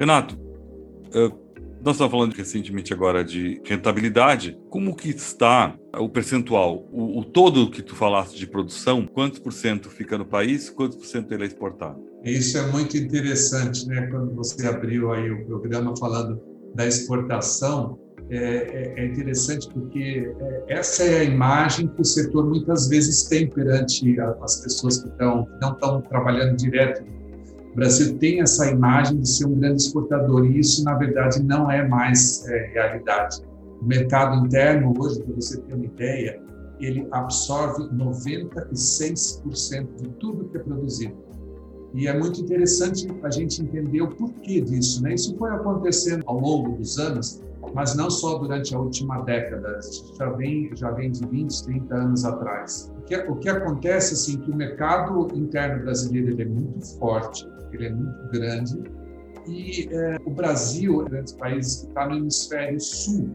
Renato, 0.00 0.38
nós 1.84 1.96
estamos 1.96 2.10
falando 2.10 2.32
recentemente 2.32 2.94
agora 2.94 3.22
de 3.22 3.60
rentabilidade. 3.62 4.58
Como 4.70 4.96
que 4.96 5.10
está 5.10 5.76
o 5.98 6.08
percentual? 6.08 6.88
O, 6.90 7.20
o 7.20 7.24
todo 7.24 7.70
que 7.70 7.82
tu 7.82 7.94
falaste 7.94 8.38
de 8.38 8.46
produção, 8.46 9.06
quantos 9.06 9.38
por 9.38 9.52
cento 9.52 9.90
fica 9.90 10.16
no 10.16 10.24
país, 10.24 10.70
quantos 10.70 10.96
por 10.96 11.04
cento 11.04 11.30
ele 11.32 11.42
é 11.44 11.46
exportado? 11.46 12.02
Isso 12.24 12.56
é 12.56 12.66
muito 12.72 12.96
interessante, 12.96 13.86
né? 13.86 14.06
Quando 14.10 14.34
você 14.34 14.66
abriu 14.66 15.12
aí 15.12 15.30
o 15.30 15.44
programa 15.44 15.94
falando 15.94 16.40
da 16.74 16.86
exportação, 16.86 17.98
é, 18.30 18.38
é, 18.38 18.94
é 19.02 19.06
interessante 19.06 19.68
porque 19.68 20.32
é, 20.40 20.78
essa 20.78 21.04
é 21.04 21.20
a 21.20 21.24
imagem 21.24 21.86
que 21.88 22.00
o 22.00 22.04
setor 22.04 22.48
muitas 22.48 22.88
vezes 22.88 23.24
tem 23.24 23.46
perante 23.50 24.18
as 24.40 24.62
pessoas 24.62 25.02
que 25.02 25.08
estão, 25.10 25.46
não 25.60 25.72
estão 25.72 26.00
trabalhando 26.00 26.56
direto 26.56 27.04
o 27.74 27.76
Brasil 27.76 28.16
tem 28.18 28.40
essa 28.40 28.70
imagem 28.70 29.18
de 29.18 29.28
ser 29.28 29.46
um 29.46 29.58
grande 29.58 29.82
exportador 29.82 30.46
e 30.46 30.60
isso, 30.60 30.84
na 30.84 30.94
verdade, 30.94 31.42
não 31.42 31.68
é 31.68 31.86
mais 31.86 32.46
é, 32.46 32.70
realidade. 32.72 33.42
O 33.82 33.84
mercado 33.84 34.46
interno, 34.46 34.94
hoje, 34.96 35.20
para 35.20 35.34
você 35.34 35.60
ter 35.60 35.74
uma 35.74 35.84
ideia, 35.84 36.40
ele 36.78 37.08
absorve 37.10 37.82
96% 37.92 39.88
de 39.96 40.08
tudo 40.20 40.48
que 40.50 40.56
é 40.56 40.60
produzido. 40.60 41.16
E 41.94 42.06
é 42.06 42.16
muito 42.16 42.40
interessante 42.40 43.08
a 43.24 43.30
gente 43.30 43.60
entender 43.60 44.02
o 44.02 44.08
porquê 44.08 44.60
disso. 44.60 45.02
Né? 45.02 45.14
Isso 45.14 45.36
foi 45.36 45.50
acontecendo 45.50 46.22
ao 46.26 46.38
longo 46.38 46.76
dos 46.76 46.96
anos, 47.00 47.42
mas 47.74 47.96
não 47.96 48.08
só 48.08 48.38
durante 48.38 48.72
a 48.72 48.78
última 48.78 49.20
década, 49.22 49.80
já 50.16 50.30
vem, 50.30 50.70
já 50.76 50.92
vem 50.92 51.10
de 51.10 51.26
20, 51.26 51.64
30 51.64 51.92
anos 51.92 52.24
atrás. 52.24 52.92
O 52.98 53.02
que, 53.02 53.16
o 53.16 53.34
que 53.34 53.48
acontece 53.48 54.14
assim, 54.14 54.38
que 54.38 54.50
o 54.52 54.54
mercado 54.54 55.26
interno 55.34 55.82
brasileiro 55.82 56.40
é 56.40 56.44
muito 56.44 56.98
forte, 56.98 57.44
ele 57.74 57.86
é 57.86 57.92
muito 57.92 58.28
grande. 58.30 58.82
E 59.46 59.88
é, 59.90 60.18
o 60.24 60.30
Brasil 60.30 61.06
é 61.06 61.20
um 61.20 61.22
dos 61.22 61.32
países 61.32 61.82
que 61.82 61.88
está 61.88 62.08
no 62.08 62.16
hemisfério 62.16 62.80
sul. 62.80 63.30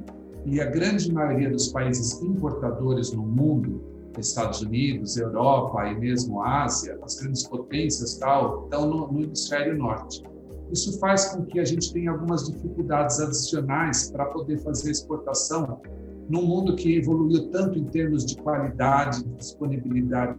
E 0.46 0.60
a 0.60 0.66
grande 0.66 1.12
maioria 1.14 1.52
dos 1.52 1.68
países 1.68 2.20
importadores 2.22 3.12
no 3.12 3.24
mundo, 3.24 3.84
Estados 4.18 4.62
Unidos, 4.62 5.18
Europa 5.18 5.86
e 5.88 6.00
mesmo 6.00 6.42
Ásia, 6.44 6.98
as 7.04 7.16
grandes 7.16 7.48
potências 7.48 8.18
tal, 8.18 8.64
estão 8.64 8.90
no, 8.90 9.12
no 9.12 9.24
hemisfério 9.24 9.78
norte. 9.78 10.24
Isso 10.72 11.00
faz 11.00 11.26
com 11.34 11.46
que 11.46 11.60
a 11.60 11.66
gente 11.66 11.92
tenha 11.92 12.12
algumas 12.12 12.46
dificuldades 12.46 13.20
adicionais 13.20 14.12
para 14.12 14.26
poder 14.26 14.60
fazer 14.60 14.92
exportação 14.92 15.82
num 16.30 16.44
mundo 16.44 16.76
que 16.76 16.98
evoluiu 16.98 17.50
tanto 17.50 17.80
em 17.80 17.86
termos 17.86 18.24
de 18.24 18.38
qualidade, 18.38 19.24
disponibilidade 19.36 20.38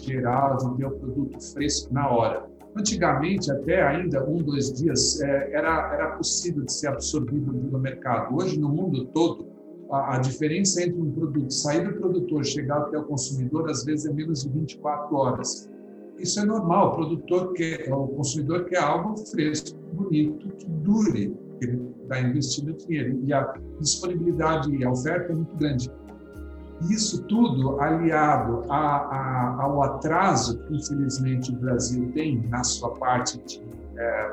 geral, 0.00 0.58
de 0.58 0.76
ter 0.76 0.86
o 0.86 0.90
produto 0.92 1.40
fresco 1.52 1.92
na 1.92 2.08
hora. 2.08 2.46
Antigamente, 2.78 3.50
até 3.50 3.82
ainda 3.82 4.24
um, 4.24 4.36
dois 4.36 4.72
dias, 4.72 5.20
é, 5.20 5.52
era, 5.52 5.92
era 5.94 6.16
possível 6.16 6.64
de 6.64 6.72
ser 6.72 6.86
absorvido 6.88 7.52
pelo 7.52 7.78
mercado. 7.78 8.36
Hoje, 8.36 8.56
no 8.58 8.68
mundo 8.68 9.06
todo, 9.06 9.48
a, 9.90 10.14
a, 10.14 10.18
diferença 10.18 10.82
entre 10.84 11.00
um 11.00 11.10
produto 11.10 11.52
sair 11.52 11.88
do 11.88 11.98
produtor 11.98 12.44
chegar 12.44 12.78
até 12.78 12.96
o 12.96 13.02
consumidor, 13.04 13.68
às 13.68 13.84
vezes, 13.84 14.06
é 14.06 14.12
menos 14.12 14.44
de 14.44 14.50
24 14.50 15.16
horas. 15.16 15.68
Isso 16.18 16.38
é 16.38 16.44
normal. 16.44 16.92
O 16.92 16.96
produtor 16.96 17.52
quer, 17.54 17.92
o 17.92 18.06
consumidor 18.08 18.64
quer 18.66 18.78
algo 18.78 19.16
fresco, 19.26 19.76
bonito, 19.94 20.48
que 20.56 20.66
dure. 20.66 21.36
Ele 21.60 21.90
está 22.02 22.20
investindo 22.20 22.74
dinheiro. 22.74 23.20
E 23.24 23.32
a 23.32 23.54
disponibilidade 23.80 24.72
e 24.72 24.84
a 24.84 24.90
oferta 24.90 25.32
é 25.32 25.34
muito 25.34 25.56
grande. 25.56 25.90
Isso 26.82 27.24
tudo 27.24 27.80
aliado 27.80 28.64
a, 28.68 28.76
a, 28.76 29.62
ao 29.62 29.82
atraso 29.82 30.58
que, 30.64 30.76
infelizmente, 30.76 31.50
o 31.50 31.56
Brasil 31.56 32.10
tem 32.12 32.40
na 32.48 32.62
sua 32.62 32.90
parte 32.94 33.38
de 33.44 33.60
é, 33.96 34.28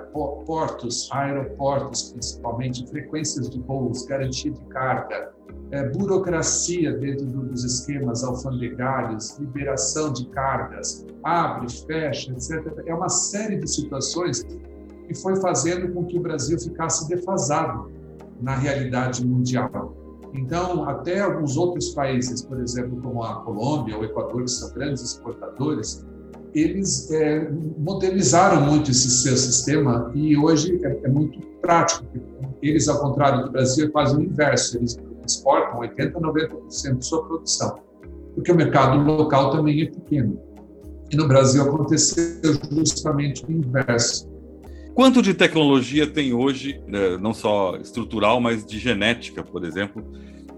portos, 0.45 1.09
aeroportos, 1.11 2.11
principalmente, 2.11 2.87
frequências 2.87 3.49
de 3.49 3.59
voos, 3.61 4.05
garantia 4.05 4.51
de 4.51 4.61
carga, 4.65 5.33
é, 5.71 5.89
burocracia 5.89 6.95
dentro 6.97 7.25
dos 7.25 7.63
esquemas 7.63 8.23
alfandegários, 8.23 9.37
liberação 9.39 10.13
de 10.13 10.27
cargas, 10.27 11.03
abre, 11.23 11.67
fecha, 11.87 12.31
etc. 12.31 12.83
É 12.85 12.93
uma 12.93 13.09
série 13.09 13.57
de 13.57 13.67
situações 13.67 14.43
que 14.43 15.15
foi 15.15 15.35
fazendo 15.37 15.91
com 15.93 16.05
que 16.05 16.17
o 16.17 16.21
Brasil 16.21 16.59
ficasse 16.59 17.07
defasado 17.09 17.91
na 18.39 18.55
realidade 18.55 19.25
mundial. 19.25 19.95
Então, 20.37 20.87
até 20.87 21.21
alguns 21.21 21.55
outros 21.55 21.89
países, 21.89 22.41
por 22.41 22.59
exemplo, 22.59 22.99
como 23.01 23.23
a 23.23 23.35
Colômbia 23.43 23.97
o 23.97 24.03
Equador, 24.03 24.43
que 24.43 24.51
são 24.51 24.73
grandes 24.73 25.01
exportadores, 25.01 26.05
eles 26.53 27.09
é, 27.11 27.49
modernizaram 27.77 28.61
muito 28.61 28.91
esse 28.91 29.09
seu 29.09 29.35
sistema 29.35 30.11
e 30.13 30.37
hoje 30.37 30.79
é, 30.83 30.99
é, 31.03 31.07
muito 31.07 31.39
prático. 31.61 32.05
Eles, 32.61 32.87
ao 32.87 32.99
contrário 32.99 33.45
do 33.45 33.51
Brasil, 33.51 33.87
é 33.87 33.89
quase 33.89 34.15
o 34.15 34.21
inverso. 34.21 34.77
Eles 34.77 34.97
exportam 35.25 35.79
80%, 35.79 36.13
90% 36.13 36.97
de 36.97 37.05
sua 37.05 37.25
produção, 37.25 37.79
porque 38.33 38.51
o 38.51 38.55
mercado 38.55 38.97
local 39.03 39.51
também 39.51 39.81
é 39.81 39.85
pequeno. 39.85 40.39
E 41.11 41.15
no 41.15 41.27
Brasil 41.27 41.61
aconteceu 41.63 42.41
justamente 42.71 43.45
o 43.45 43.51
inverso. 43.51 44.27
Quanto 44.95 45.21
de 45.21 45.33
tecnologia 45.33 46.07
tem 46.07 46.33
hoje, 46.33 46.81
né, 46.87 47.17
não 47.17 47.33
só 47.33 47.75
estrutural, 47.75 48.39
mas 48.39 48.65
de 48.65 48.79
genética, 48.79 49.43
por 49.43 49.65
exemplo, 49.65 50.01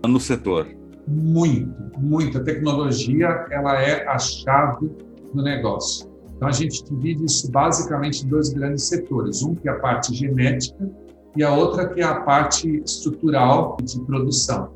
no 0.08 0.20
setor? 0.20 0.68
Muito, 1.08 1.74
muita 1.98 2.44
tecnologia, 2.44 3.48
ela 3.50 3.82
é 3.82 4.08
a 4.08 4.20
chave 4.20 4.92
do 5.34 5.42
negócio. 5.42 6.08
Então 6.36 6.48
a 6.48 6.52
gente 6.52 6.84
divide 6.86 7.26
isso 7.26 7.50
basicamente 7.52 8.24
em 8.24 8.30
dois 8.30 8.50
grandes 8.50 8.84
setores, 8.84 9.42
um 9.42 9.56
que 9.56 9.68
é 9.68 9.72
a 9.72 9.80
parte 9.80 10.14
genética 10.14 10.88
e 11.36 11.44
a 11.44 11.52
outra 11.52 11.90
que 11.90 12.00
é 12.00 12.04
a 12.04 12.22
parte 12.22 12.84
estrutural 12.86 13.76
de 13.82 14.00
produção. 14.02 14.70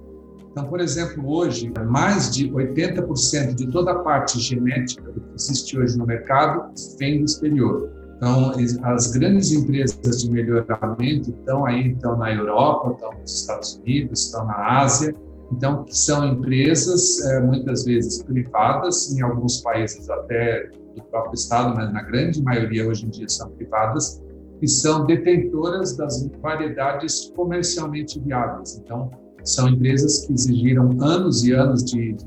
Então, 0.51 0.65
por 0.65 0.79
exemplo, 0.79 1.31
hoje, 1.31 1.71
mais 1.87 2.31
de 2.31 2.49
80% 2.49 3.53
de 3.53 3.67
toda 3.67 3.91
a 3.91 3.99
parte 3.99 4.39
genética 4.39 5.03
que 5.13 5.35
existe 5.35 5.77
hoje 5.77 5.97
no 5.99 6.05
mercado 6.05 6.73
vem 6.97 7.19
do 7.19 7.25
exterior. 7.25 8.00
Então, 8.21 8.51
as 8.83 9.07
grandes 9.07 9.51
empresas 9.51 10.21
de 10.21 10.29
melhoramento 10.29 11.31
estão 11.31 11.65
aí, 11.65 11.93
estão 11.93 12.15
na 12.15 12.31
Europa, 12.31 12.91
estão 12.91 13.19
nos 13.19 13.41
Estados 13.41 13.75
Unidos, 13.77 14.25
estão 14.25 14.45
na 14.45 14.79
Ásia. 14.79 15.15
Então, 15.51 15.83
são 15.89 16.27
empresas 16.27 17.19
é, 17.25 17.39
muitas 17.39 17.83
vezes 17.83 18.21
privadas, 18.21 19.11
em 19.11 19.23
alguns 19.23 19.61
países 19.61 20.07
até 20.07 20.69
do 20.95 21.01
próprio 21.05 21.33
Estado, 21.33 21.75
mas 21.75 21.91
na 21.91 22.03
grande 22.03 22.43
maioria 22.43 22.87
hoje 22.87 23.07
em 23.07 23.09
dia 23.09 23.27
são 23.27 23.49
privadas, 23.49 24.21
que 24.59 24.67
são 24.67 25.07
detentoras 25.07 25.97
das 25.97 26.23
variedades 26.43 27.31
comercialmente 27.35 28.19
viáveis. 28.19 28.79
Então, 28.83 29.09
são 29.43 29.67
empresas 29.67 30.27
que 30.27 30.33
exigiram 30.33 30.95
anos 31.01 31.43
e 31.43 31.53
anos 31.53 31.83
de, 31.83 32.13
de 32.13 32.25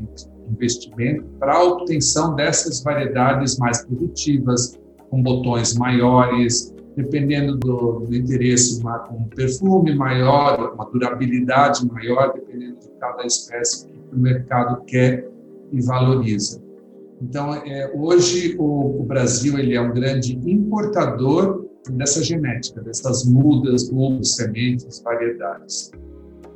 investimento 0.51 1.25
para 1.39 1.55
a 1.55 1.63
obtenção 1.63 2.35
dessas 2.35 2.83
variedades 2.83 3.57
mais 3.59 3.85
produtivas, 3.87 4.77
com 5.15 5.23
botões 5.23 5.75
maiores, 5.75 6.75
dependendo 6.97 7.57
do, 7.57 8.01
do 8.01 8.17
interesse, 8.17 8.81
uma, 8.81 9.09
um 9.13 9.29
perfume 9.29 9.95
maior, 9.95 10.75
uma 10.75 10.91
durabilidade 10.91 11.87
maior, 11.87 12.33
dependendo 12.33 12.81
de 12.81 12.89
cada 12.99 13.25
espécie 13.25 13.87
que 13.87 13.95
o 14.13 14.19
mercado 14.19 14.85
quer 14.87 15.29
e 15.73 15.81
valoriza. 15.83 16.61
Então, 17.23 17.55
é, 17.55 17.93
hoje 17.95 18.57
o, 18.59 19.03
o, 19.03 19.05
Brasil 19.05 19.57
ele 19.57 19.77
é 19.77 19.81
um 19.81 19.93
grande 19.93 20.37
importador 20.51 21.65
dessa 21.91 22.23
genética, 22.23 22.81
dessas 22.83 23.25
mudas, 23.25 23.89
bulbos, 23.89 24.35
sementes, 24.35 25.01
variedades. 25.01 25.93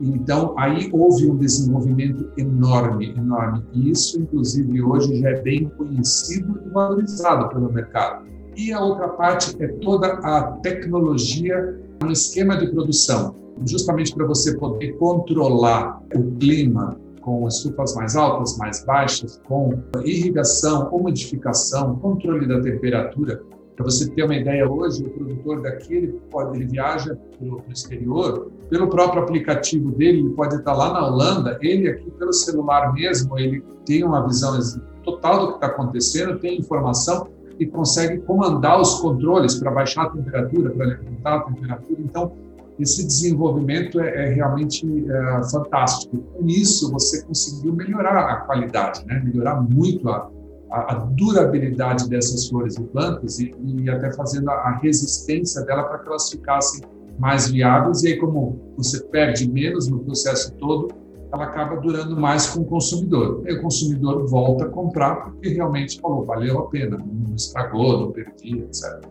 Então, 0.01 0.59
aí 0.59 0.91
houve 0.93 1.31
um 1.31 1.37
desenvolvimento 1.37 2.29
enorme, 2.37 3.15
enorme. 3.17 3.63
E 3.73 3.91
isso, 3.91 4.21
inclusive, 4.21 4.83
hoje 4.83 5.21
já 5.21 5.31
é 5.31 5.41
bem 5.43 5.69
conhecido 5.77 6.61
e 6.67 6.71
valorizado 6.71 7.49
pelo 7.51 7.73
mercado. 7.73 8.29
E 8.59 8.73
a 8.73 8.81
outra 8.81 9.07
parte 9.11 9.55
é 9.63 9.69
toda 9.69 10.15
a 10.15 10.43
tecnologia 10.63 11.79
no 12.03 12.11
esquema 12.11 12.57
de 12.57 12.67
produção, 12.67 13.33
justamente 13.65 14.13
para 14.13 14.27
você 14.27 14.59
poder 14.59 14.95
controlar 14.95 16.03
o 16.13 16.33
clima 16.41 16.99
com 17.21 17.47
estufas 17.47 17.95
mais 17.95 18.17
altas, 18.17 18.59
mais 18.59 18.85
baixas, 18.85 19.41
com 19.47 19.81
irrigação, 20.05 20.89
umidificação, 20.91 22.01
controle 22.01 22.49
da 22.49 22.61
temperatura. 22.61 23.41
Para 23.77 23.85
você 23.85 24.11
ter 24.11 24.25
uma 24.25 24.35
ideia, 24.35 24.69
hoje 24.69 25.05
o 25.05 25.11
produtor 25.11 25.63
daqui 25.63 25.95
ele 25.95 26.21
pode 26.29 26.57
ele 26.57 26.67
viaja 26.67 27.17
para 27.39 27.49
o 27.49 27.63
exterior 27.73 28.51
pelo 28.69 28.89
próprio 28.89 29.23
aplicativo 29.23 29.93
dele, 29.93 30.19
ele 30.19 30.31
pode 30.31 30.57
estar 30.57 30.73
lá 30.73 30.93
na 30.93 31.07
Holanda, 31.07 31.57
ele 31.63 31.89
aqui 31.89 32.11
pelo 32.11 32.33
celular 32.33 32.93
mesmo, 32.93 33.39
ele 33.39 33.63
tem 33.87 34.03
uma 34.03 34.27
visão 34.27 34.59
total 35.05 35.39
do 35.39 35.47
que 35.51 35.55
está 35.55 35.69
acontecendo, 35.69 36.41
tem 36.41 36.59
informação 36.59 37.38
e 37.59 37.67
consegue 37.67 38.19
comandar 38.19 38.81
os 38.81 39.01
controles 39.01 39.57
para 39.57 39.71
baixar 39.71 40.05
a 40.05 40.11
temperatura, 40.11 40.71
para 40.71 40.87
levantar 40.87 41.37
a 41.37 41.41
temperatura. 41.41 42.01
Então, 42.01 42.33
esse 42.79 43.05
desenvolvimento 43.05 44.01
é, 44.01 44.27
é 44.27 44.35
realmente 44.35 44.87
é, 45.11 45.51
fantástico. 45.51 46.17
Com 46.19 46.47
isso, 46.47 46.91
você 46.93 47.23
conseguiu 47.25 47.73
melhorar 47.73 48.19
a 48.31 48.37
qualidade, 48.43 49.05
né? 49.05 49.21
melhorar 49.25 49.61
muito 49.61 50.09
a, 50.09 50.31
a, 50.71 50.95
durabilidade 50.95 52.09
dessas 52.09 52.49
flores 52.49 52.77
e 52.77 52.83
plantas 52.83 53.41
e, 53.41 53.53
e 53.61 53.91
até 53.91 54.13
fazendo 54.13 54.51
a, 54.51 54.55
a 54.55 54.79
resistência 54.79 55.63
dela 55.65 55.85
para 55.85 55.99
que 55.99 56.09
elas 56.09 56.31
ficassem 56.31 56.83
mais 57.19 57.51
viáveis. 57.51 58.05
E 58.05 58.09
aí, 58.09 58.17
como 58.17 58.61
você 58.77 59.03
perde 59.05 59.51
menos 59.51 59.89
no 59.89 59.99
processo 59.99 60.55
todo, 60.55 60.89
ela 61.33 61.45
acaba 61.45 61.77
durando 61.77 62.19
mais 62.19 62.47
com 62.47 62.63
o 62.63 62.65
consumidor. 62.65 63.43
Aí 63.47 63.55
o 63.55 63.63
consumidor 63.63 64.27
volta 64.27 64.65
a 64.65 64.69
comprar 64.69 65.31
porque 65.31 65.51
realmente 65.51 66.01
falou, 66.01 66.25
valeu 66.25 66.59
a 66.59 66.69
pena, 66.69 66.97
não 66.97 67.35
estragou, 67.35 68.01
não 68.01 68.13
perdi, 68.13 68.61
etc. 68.61 69.07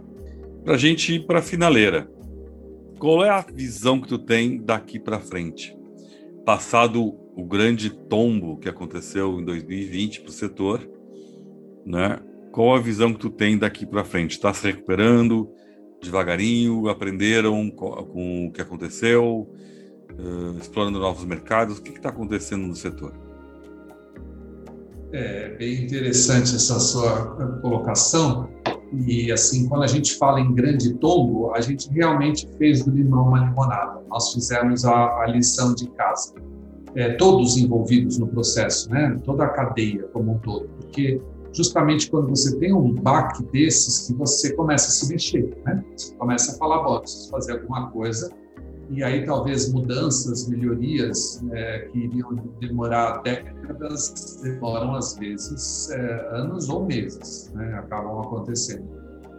Para 0.64 0.74
a 0.74 0.78
gente 0.78 1.16
ir 1.16 1.26
para 1.26 1.40
a 1.40 1.42
finaleira, 1.42 2.10
qual 3.00 3.24
é 3.24 3.30
a 3.30 3.42
visão 3.42 4.02
que 4.02 4.08
tu 4.08 4.18
tem 4.18 4.58
daqui 4.58 5.00
para 5.00 5.20
frente? 5.20 5.78
Passado 6.44 7.16
o 7.36 7.46
grande 7.46 7.92
tombo 7.92 8.58
que 8.58 8.68
aconteceu 8.68 9.40
em 9.40 9.46
2020 9.46 10.22
para 10.22 10.30
o 10.30 10.34
setor, 10.34 10.90
né? 11.86 12.20
Qual 12.52 12.76
a 12.76 12.80
visão 12.80 13.14
que 13.14 13.20
tu 13.20 13.30
tem 13.30 13.56
daqui 13.56 13.86
para 13.86 14.04
frente? 14.04 14.32
Está 14.32 14.52
se 14.52 14.66
recuperando 14.66 15.48
devagarinho? 16.02 16.90
Aprenderam 16.90 17.70
com 17.70 18.48
o 18.48 18.52
que 18.52 18.62
aconteceu? 18.62 19.48
Uh, 20.14 20.58
explorando 20.58 21.00
novos 21.00 21.26
mercados? 21.26 21.78
O 21.78 21.82
que 21.82 21.92
está 21.92 22.10
acontecendo 22.10 22.66
no 22.68 22.76
setor? 22.76 23.14
É 25.12 25.56
bem 25.56 25.86
interessante 25.86 26.56
essa 26.56 26.80
sua 26.80 27.38
colocação. 27.62 28.50
E 28.94 29.32
assim, 29.32 29.68
quando 29.68 29.84
a 29.84 29.88
gente 29.88 30.16
fala 30.16 30.40
em 30.40 30.54
grande 30.54 30.94
tombo, 30.96 31.54
a 31.54 31.62
gente 31.62 31.90
realmente 31.90 32.48
fez 32.58 32.84
do 32.84 32.92
limão 32.92 33.28
uma 33.28 33.40
limonada. 33.40 34.02
Nós 34.10 34.34
fizemos 34.34 34.86
a, 34.86 35.24
a 35.24 35.28
lição 35.28 35.74
de 35.74 35.90
casa. 35.92 36.34
É, 36.96 37.14
todos 37.14 37.58
envolvidos 37.58 38.18
no 38.18 38.28
processo, 38.28 38.90
né? 38.90 39.20
Toda 39.24 39.46
a 39.46 39.50
cadeia 39.50 40.04
como 40.14 40.34
um 40.34 40.40
todo, 40.40 40.68
porque 40.80 41.22
justamente 41.53 42.10
quando 42.10 42.29
você 42.29 42.58
tem 42.58 42.74
um 42.74 42.94
baque 42.94 43.44
desses 43.51 44.08
que 44.08 44.14
você 44.14 44.53
começa 44.55 44.88
a 44.88 44.92
se 44.92 45.10
mexer, 45.10 45.58
né? 45.66 45.84
Você 45.96 46.16
começa 46.16 46.53
a 46.53 46.58
falar, 46.58 46.81
bom, 46.84 47.00
preciso 47.00 47.29
fazer 47.29 47.53
alguma 47.53 47.92
coisa 47.92 48.31
e 48.90 49.04
aí 49.04 49.26
talvez 49.26 49.72
mudanças, 49.72 50.48
melhorias 50.48 51.44
é, 51.52 51.80
que 51.92 52.00
iriam 52.00 52.36
demorar 52.60 53.22
décadas, 53.22 54.40
demoram 54.42 54.96
às 54.96 55.16
vezes 55.18 55.90
é, 55.92 56.30
anos 56.32 56.70
ou 56.70 56.86
meses, 56.86 57.52
né, 57.54 57.74
acabam 57.76 58.20
acontecendo. 58.22 58.88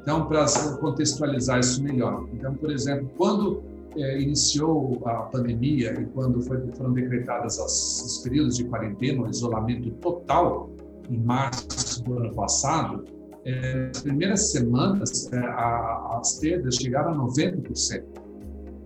Então, 0.03 0.27
para 0.27 0.47
contextualizar 0.81 1.61
isso 1.61 1.83
melhor, 1.83 2.27
então, 2.33 2.55
por 2.55 2.71
exemplo, 2.71 3.11
quando 3.17 3.63
é, 3.97 4.21
iniciou 4.21 5.03
a 5.05 5.23
pandemia 5.25 5.99
e 6.01 6.07
quando 6.07 6.41
foi, 6.43 6.61
foram 6.73 6.93
decretadas 6.93 7.59
as, 7.59 8.03
os 8.05 8.19
períodos 8.19 8.57
de 8.57 8.65
quarentena, 8.65 9.23
o 9.23 9.31
isolamento 9.31 9.91
total, 9.93 10.71
em 11.11 11.19
março 11.19 12.03
do 12.05 12.19
ano 12.19 12.35
passado, 12.35 13.05
é, 13.45 13.87
nas 13.89 14.03
primeiras 14.03 14.51
semanas, 14.51 15.31
é, 15.33 15.39
as 15.39 16.39
perdas 16.39 16.77
chegaram 16.77 17.13
a 17.13 17.27
90%. 17.27 18.18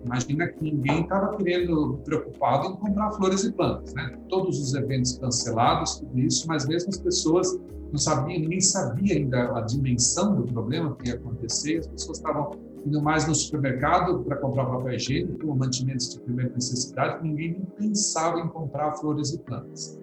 Imagina 0.04 0.48
que 0.48 0.64
ninguém 0.64 1.02
estava 1.02 1.36
querendo, 1.36 1.98
preocupado 2.04 2.68
em 2.68 2.76
comprar 2.76 3.12
flores 3.12 3.44
e 3.44 3.52
plantas, 3.52 3.94
né? 3.94 4.18
Todos 4.28 4.58
os 4.60 4.74
eventos 4.74 5.16
cancelados, 5.16 6.00
tudo 6.00 6.18
isso, 6.18 6.46
mas 6.48 6.66
mesmo 6.66 6.90
as 6.90 6.98
pessoas 6.98 7.56
não 7.90 7.98
sabiam, 7.98 8.40
ninguém 8.40 8.60
sabia 8.60 9.16
ainda 9.16 9.56
a 9.56 9.60
dimensão 9.60 10.34
do 10.34 10.44
problema 10.44 10.96
que 10.96 11.08
ia 11.08 11.14
acontecer, 11.14 11.78
as 11.78 11.86
pessoas 11.86 12.18
estavam 12.18 12.50
indo 12.84 13.00
mais 13.00 13.28
no 13.28 13.34
supermercado 13.34 14.24
para 14.24 14.36
comprar 14.36 14.66
papel 14.66 14.94
higiênico, 14.94 15.54
mantimentos 15.54 16.08
de 16.08 16.20
primeira 16.20 16.52
necessidade, 16.52 17.22
ninguém 17.22 17.52
nem 17.52 17.64
pensava 17.90 18.40
em 18.40 18.48
comprar 18.48 18.92
flores 18.94 19.32
e 19.32 19.38
plantas. 19.38 20.00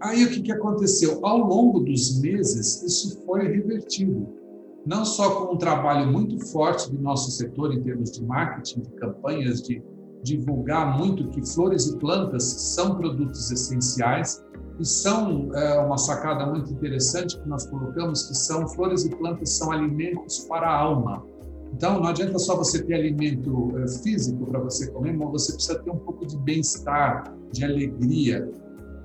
Aí 0.00 0.24
o 0.24 0.30
que, 0.30 0.42
que 0.42 0.50
aconteceu? 0.50 1.24
Ao 1.24 1.38
longo 1.38 1.78
dos 1.78 2.20
meses, 2.20 2.82
isso 2.82 3.22
foi 3.24 3.46
revertido 3.46 4.41
não 4.84 5.04
só 5.04 5.46
com 5.46 5.54
um 5.54 5.56
trabalho 5.56 6.10
muito 6.10 6.38
forte 6.50 6.90
do 6.90 7.00
nosso 7.00 7.30
setor 7.30 7.72
em 7.72 7.82
termos 7.82 8.10
de 8.12 8.24
marketing, 8.24 8.80
de 8.80 8.90
campanhas, 8.92 9.62
de 9.62 9.82
divulgar 10.22 10.98
muito 10.98 11.28
que 11.28 11.44
flores 11.46 11.86
e 11.86 11.98
plantas 11.98 12.44
são 12.74 12.96
produtos 12.96 13.50
essenciais 13.50 14.42
e 14.78 14.84
são 14.84 15.54
é, 15.54 15.78
uma 15.80 15.98
sacada 15.98 16.46
muito 16.46 16.72
interessante 16.72 17.40
que 17.40 17.48
nós 17.48 17.66
colocamos 17.66 18.26
que 18.26 18.34
são 18.34 18.66
flores 18.68 19.04
e 19.04 19.10
plantas 19.10 19.50
são 19.50 19.70
alimentos 19.70 20.40
para 20.40 20.68
a 20.68 20.76
alma. 20.76 21.24
Então 21.72 22.00
não 22.00 22.08
adianta 22.08 22.38
só 22.38 22.56
você 22.56 22.82
ter 22.82 22.94
alimento 22.94 23.72
é, 23.78 23.88
físico 24.02 24.46
para 24.46 24.60
você 24.60 24.90
comer, 24.90 25.16
mas 25.16 25.30
você 25.30 25.52
precisa 25.54 25.78
ter 25.78 25.90
um 25.90 25.98
pouco 25.98 26.26
de 26.26 26.36
bem-estar, 26.38 27.24
de 27.52 27.64
alegria, 27.64 28.48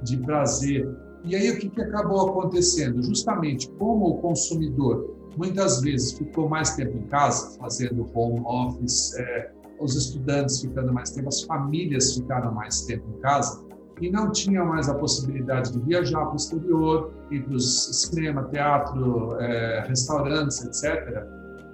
de 0.04 0.18
prazer. 0.18 0.88
E 1.24 1.36
aí 1.36 1.52
o 1.52 1.60
que, 1.60 1.70
que 1.70 1.82
acabou 1.82 2.30
acontecendo? 2.30 3.02
Justamente 3.02 3.70
como 3.72 4.08
o 4.08 4.18
consumidor 4.18 5.18
muitas 5.38 5.82
vezes 5.82 6.14
ficou 6.14 6.50
mais 6.50 6.76
tempo 6.76 6.98
em 6.98 7.08
casa, 7.08 7.58
fazendo 7.60 8.10
home 8.14 8.42
office, 8.46 9.16
é, 9.18 9.52
os 9.80 9.96
estudantes 9.96 10.60
ficando 10.60 10.92
mais 10.92 11.12
tempo, 11.12 11.30
as 11.30 11.44
famílias 11.44 12.16
ficaram 12.16 12.52
mais 12.52 12.82
tempo 12.82 13.06
em 13.16 13.22
casa 13.22 13.64
e 14.02 14.12
não 14.12 14.32
tinha 14.32 14.64
mais 14.64 14.90
a 14.90 14.96
possibilidade 14.96 15.72
de 15.72 15.80
viajar 15.80 16.26
para 16.26 16.34
o 16.34 16.36
exterior, 16.36 17.12
ir 17.32 17.44
para 17.44 17.56
o 17.56 17.60
cinema, 17.60 18.44
teatro, 18.46 19.40
é, 19.40 19.86
restaurantes, 19.88 20.64
etc. 20.64 21.26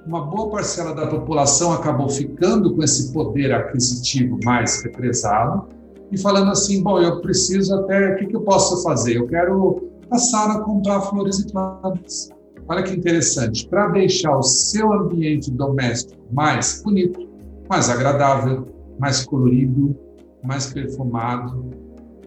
Uma 0.05 0.25
boa 0.25 0.49
parcela 0.49 0.93
da 0.93 1.07
população 1.07 1.73
acabou 1.73 2.09
ficando 2.09 2.75
com 2.75 2.83
esse 2.83 3.13
poder 3.13 3.53
aquisitivo 3.53 4.37
mais 4.43 4.83
represado 4.83 5.67
e 6.11 6.17
falando 6.17 6.51
assim, 6.51 6.83
bom, 6.83 6.99
eu 6.99 7.21
preciso 7.21 7.73
até, 7.75 8.13
o 8.13 8.15
que, 8.17 8.27
que 8.27 8.35
eu 8.35 8.41
posso 8.41 8.83
fazer? 8.83 9.17
Eu 9.17 9.27
quero 9.27 9.89
passar 10.09 10.51
a 10.51 10.59
comprar 10.59 11.01
flores 11.01 11.39
e 11.39 11.51
plantas. 11.51 12.29
Olha 12.67 12.83
que 12.83 12.93
interessante, 12.93 13.67
para 13.67 13.89
deixar 13.89 14.37
o 14.37 14.43
seu 14.43 14.93
ambiente 14.93 15.51
doméstico 15.51 16.21
mais 16.31 16.81
bonito, 16.81 17.29
mais 17.69 17.89
agradável, 17.89 18.65
mais 18.99 19.25
colorido, 19.25 19.95
mais 20.43 20.71
perfumado, 20.71 21.71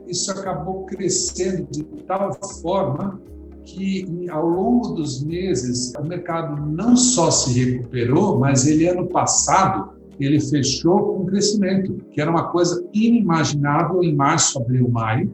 isso 0.07 0.31
acabou 0.31 0.85
crescendo 0.85 1.67
de 1.71 1.83
tal 2.07 2.33
forma 2.63 3.21
que 3.65 4.29
ao 4.31 4.47
longo 4.47 4.91
dos 4.91 5.25
meses 5.25 5.93
o 5.99 6.05
mercado 6.05 6.65
não 6.67 6.97
só 6.97 7.31
se 7.31 7.59
recuperou, 7.59 8.39
mas 8.39 8.67
ele 8.67 8.89
ano 8.89 9.07
passado 9.09 9.97
ele 10.21 10.41
fechou 10.41 11.15
com 11.15 11.27
crescimento, 11.27 11.95
que 12.11 12.21
era 12.21 12.31
uma 12.31 12.49
coisa 12.49 12.87
inimaginável 12.93 14.03
em 14.03 14.15
março, 14.15 14.59
abril, 14.59 14.89
maio 14.89 15.31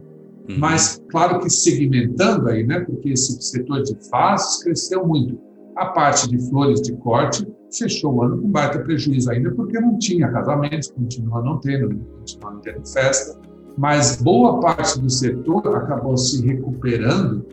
Uhum. 0.48 0.58
Mas, 0.58 1.02
claro 1.10 1.40
que 1.40 1.48
segmentando 1.48 2.48
aí, 2.48 2.66
né, 2.66 2.80
porque 2.80 3.10
esse 3.10 3.40
setor 3.40 3.82
de 3.82 3.96
faces 4.10 4.62
cresceu 4.62 5.06
muito. 5.06 5.38
A 5.76 5.86
parte 5.86 6.28
de 6.28 6.38
flores 6.50 6.80
de 6.82 6.92
corte 6.96 7.46
fechou 7.72 8.14
o 8.14 8.22
ano 8.22 8.42
com 8.42 8.48
baita 8.48 8.80
prejuízo 8.80 9.30
ainda, 9.30 9.50
porque 9.52 9.80
não 9.80 9.98
tinha 9.98 10.30
casamentos, 10.30 10.90
continua 10.90 11.42
não 11.42 11.58
tendo, 11.58 11.88
continua 12.18 12.52
não 12.52 12.60
tendo 12.60 12.86
festa. 12.86 13.40
Mas 13.78 14.20
boa 14.20 14.60
parte 14.60 15.00
do 15.00 15.08
setor 15.08 15.76
acabou 15.76 16.16
se 16.16 16.46
recuperando 16.46 17.46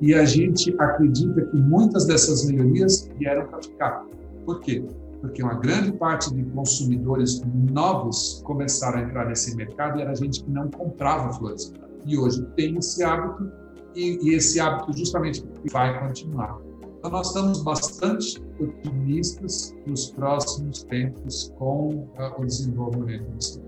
e 0.00 0.14
a 0.14 0.24
gente 0.24 0.74
acredita 0.78 1.42
que 1.42 1.56
muitas 1.56 2.06
dessas 2.06 2.46
melhorias 2.46 3.10
vieram 3.18 3.46
para 3.46 3.62
ficar. 3.62 4.06
Por 4.46 4.60
quê? 4.60 4.82
porque 5.20 5.42
uma 5.42 5.54
grande 5.54 5.92
parte 5.92 6.32
de 6.32 6.44
consumidores 6.44 7.42
novos 7.70 8.40
começaram 8.44 8.98
a 8.98 9.02
entrar 9.02 9.26
nesse 9.26 9.56
mercado 9.56 9.98
e 9.98 10.02
era 10.02 10.14
gente 10.14 10.42
que 10.42 10.50
não 10.50 10.70
comprava 10.70 11.32
flores. 11.32 11.72
E 12.06 12.16
hoje 12.16 12.46
tem 12.56 12.76
esse 12.78 13.02
hábito 13.02 13.50
e, 13.94 14.18
e 14.22 14.34
esse 14.34 14.60
hábito 14.60 14.96
justamente 14.96 15.44
vai 15.72 15.98
continuar. 15.98 16.58
Então, 16.98 17.10
nós 17.10 17.28
estamos 17.28 17.62
bastante 17.62 18.40
otimistas 18.60 19.74
nos 19.86 20.10
próximos 20.10 20.82
tempos 20.84 21.52
com 21.58 22.08
uh, 22.18 22.40
o 22.40 22.44
desenvolvimento 22.44 23.28
disso. 23.36 23.60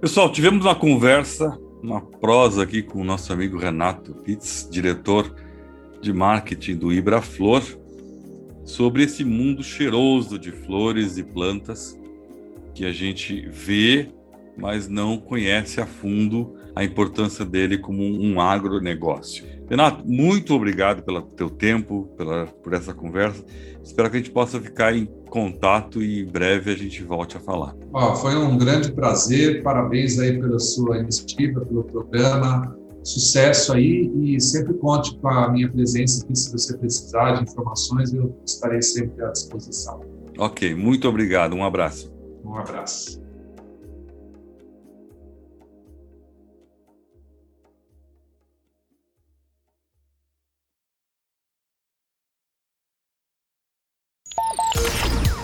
Pessoal, 0.00 0.30
tivemos 0.30 0.64
uma 0.64 0.74
conversa, 0.74 1.58
uma 1.82 2.00
prosa 2.00 2.62
aqui 2.62 2.82
com 2.82 3.00
o 3.00 3.04
nosso 3.04 3.32
amigo 3.32 3.58
Renato 3.58 4.14
Pitts, 4.14 4.68
diretor 4.70 5.34
de 6.00 6.12
marketing 6.12 6.76
do 6.76 6.92
Ibra 6.92 7.22
Flor, 7.22 7.62
sobre 8.64 9.04
esse 9.04 9.24
mundo 9.24 9.62
cheiroso 9.62 10.38
de 10.38 10.52
flores 10.52 11.16
e 11.16 11.22
plantas 11.22 11.98
que 12.74 12.84
a 12.84 12.92
gente 12.92 13.48
vê, 13.48 14.10
mas 14.56 14.88
não 14.88 15.16
conhece 15.16 15.80
a 15.80 15.86
fundo 15.86 16.54
a 16.76 16.84
importância 16.84 17.42
dele 17.42 17.78
como 17.78 18.02
um 18.04 18.38
agronegócio. 18.38 19.44
Renato, 19.68 20.06
muito 20.06 20.54
obrigado 20.54 21.02
pelo 21.02 21.22
teu 21.22 21.48
tempo, 21.48 22.08
pela, 22.16 22.46
por 22.46 22.74
essa 22.74 22.92
conversa. 22.92 23.42
Espero 23.82 24.10
que 24.10 24.16
a 24.16 24.20
gente 24.20 24.30
possa 24.30 24.60
ficar 24.60 24.94
em 24.94 25.06
contato 25.30 26.02
e 26.02 26.20
em 26.20 26.26
breve 26.26 26.70
a 26.70 26.76
gente 26.76 27.02
volte 27.02 27.36
a 27.36 27.40
falar. 27.40 27.74
Oh, 27.92 28.14
foi 28.14 28.36
um 28.36 28.58
grande 28.58 28.92
prazer, 28.92 29.62
parabéns 29.62 30.18
aí 30.18 30.38
pela 30.38 30.58
sua 30.58 30.98
iniciativa, 30.98 31.62
pelo 31.62 31.82
programa 31.82 32.76
sucesso 33.02 33.72
aí 33.72 34.10
e 34.16 34.40
sempre 34.40 34.74
conte 34.74 35.16
com 35.18 35.28
a 35.28 35.48
minha 35.48 35.70
presença 35.70 36.24
aqui 36.24 36.36
se 36.36 36.50
você 36.50 36.76
precisar 36.76 37.34
de 37.34 37.44
informações, 37.44 38.12
eu 38.12 38.36
estarei 38.44 38.82
sempre 38.82 39.24
à 39.24 39.30
disposição. 39.30 40.00
Ok, 40.36 40.74
muito 40.74 41.08
obrigado. 41.08 41.54
Um 41.54 41.64
abraço. 41.64 42.12
Um 42.44 42.56
abraço. 42.56 43.25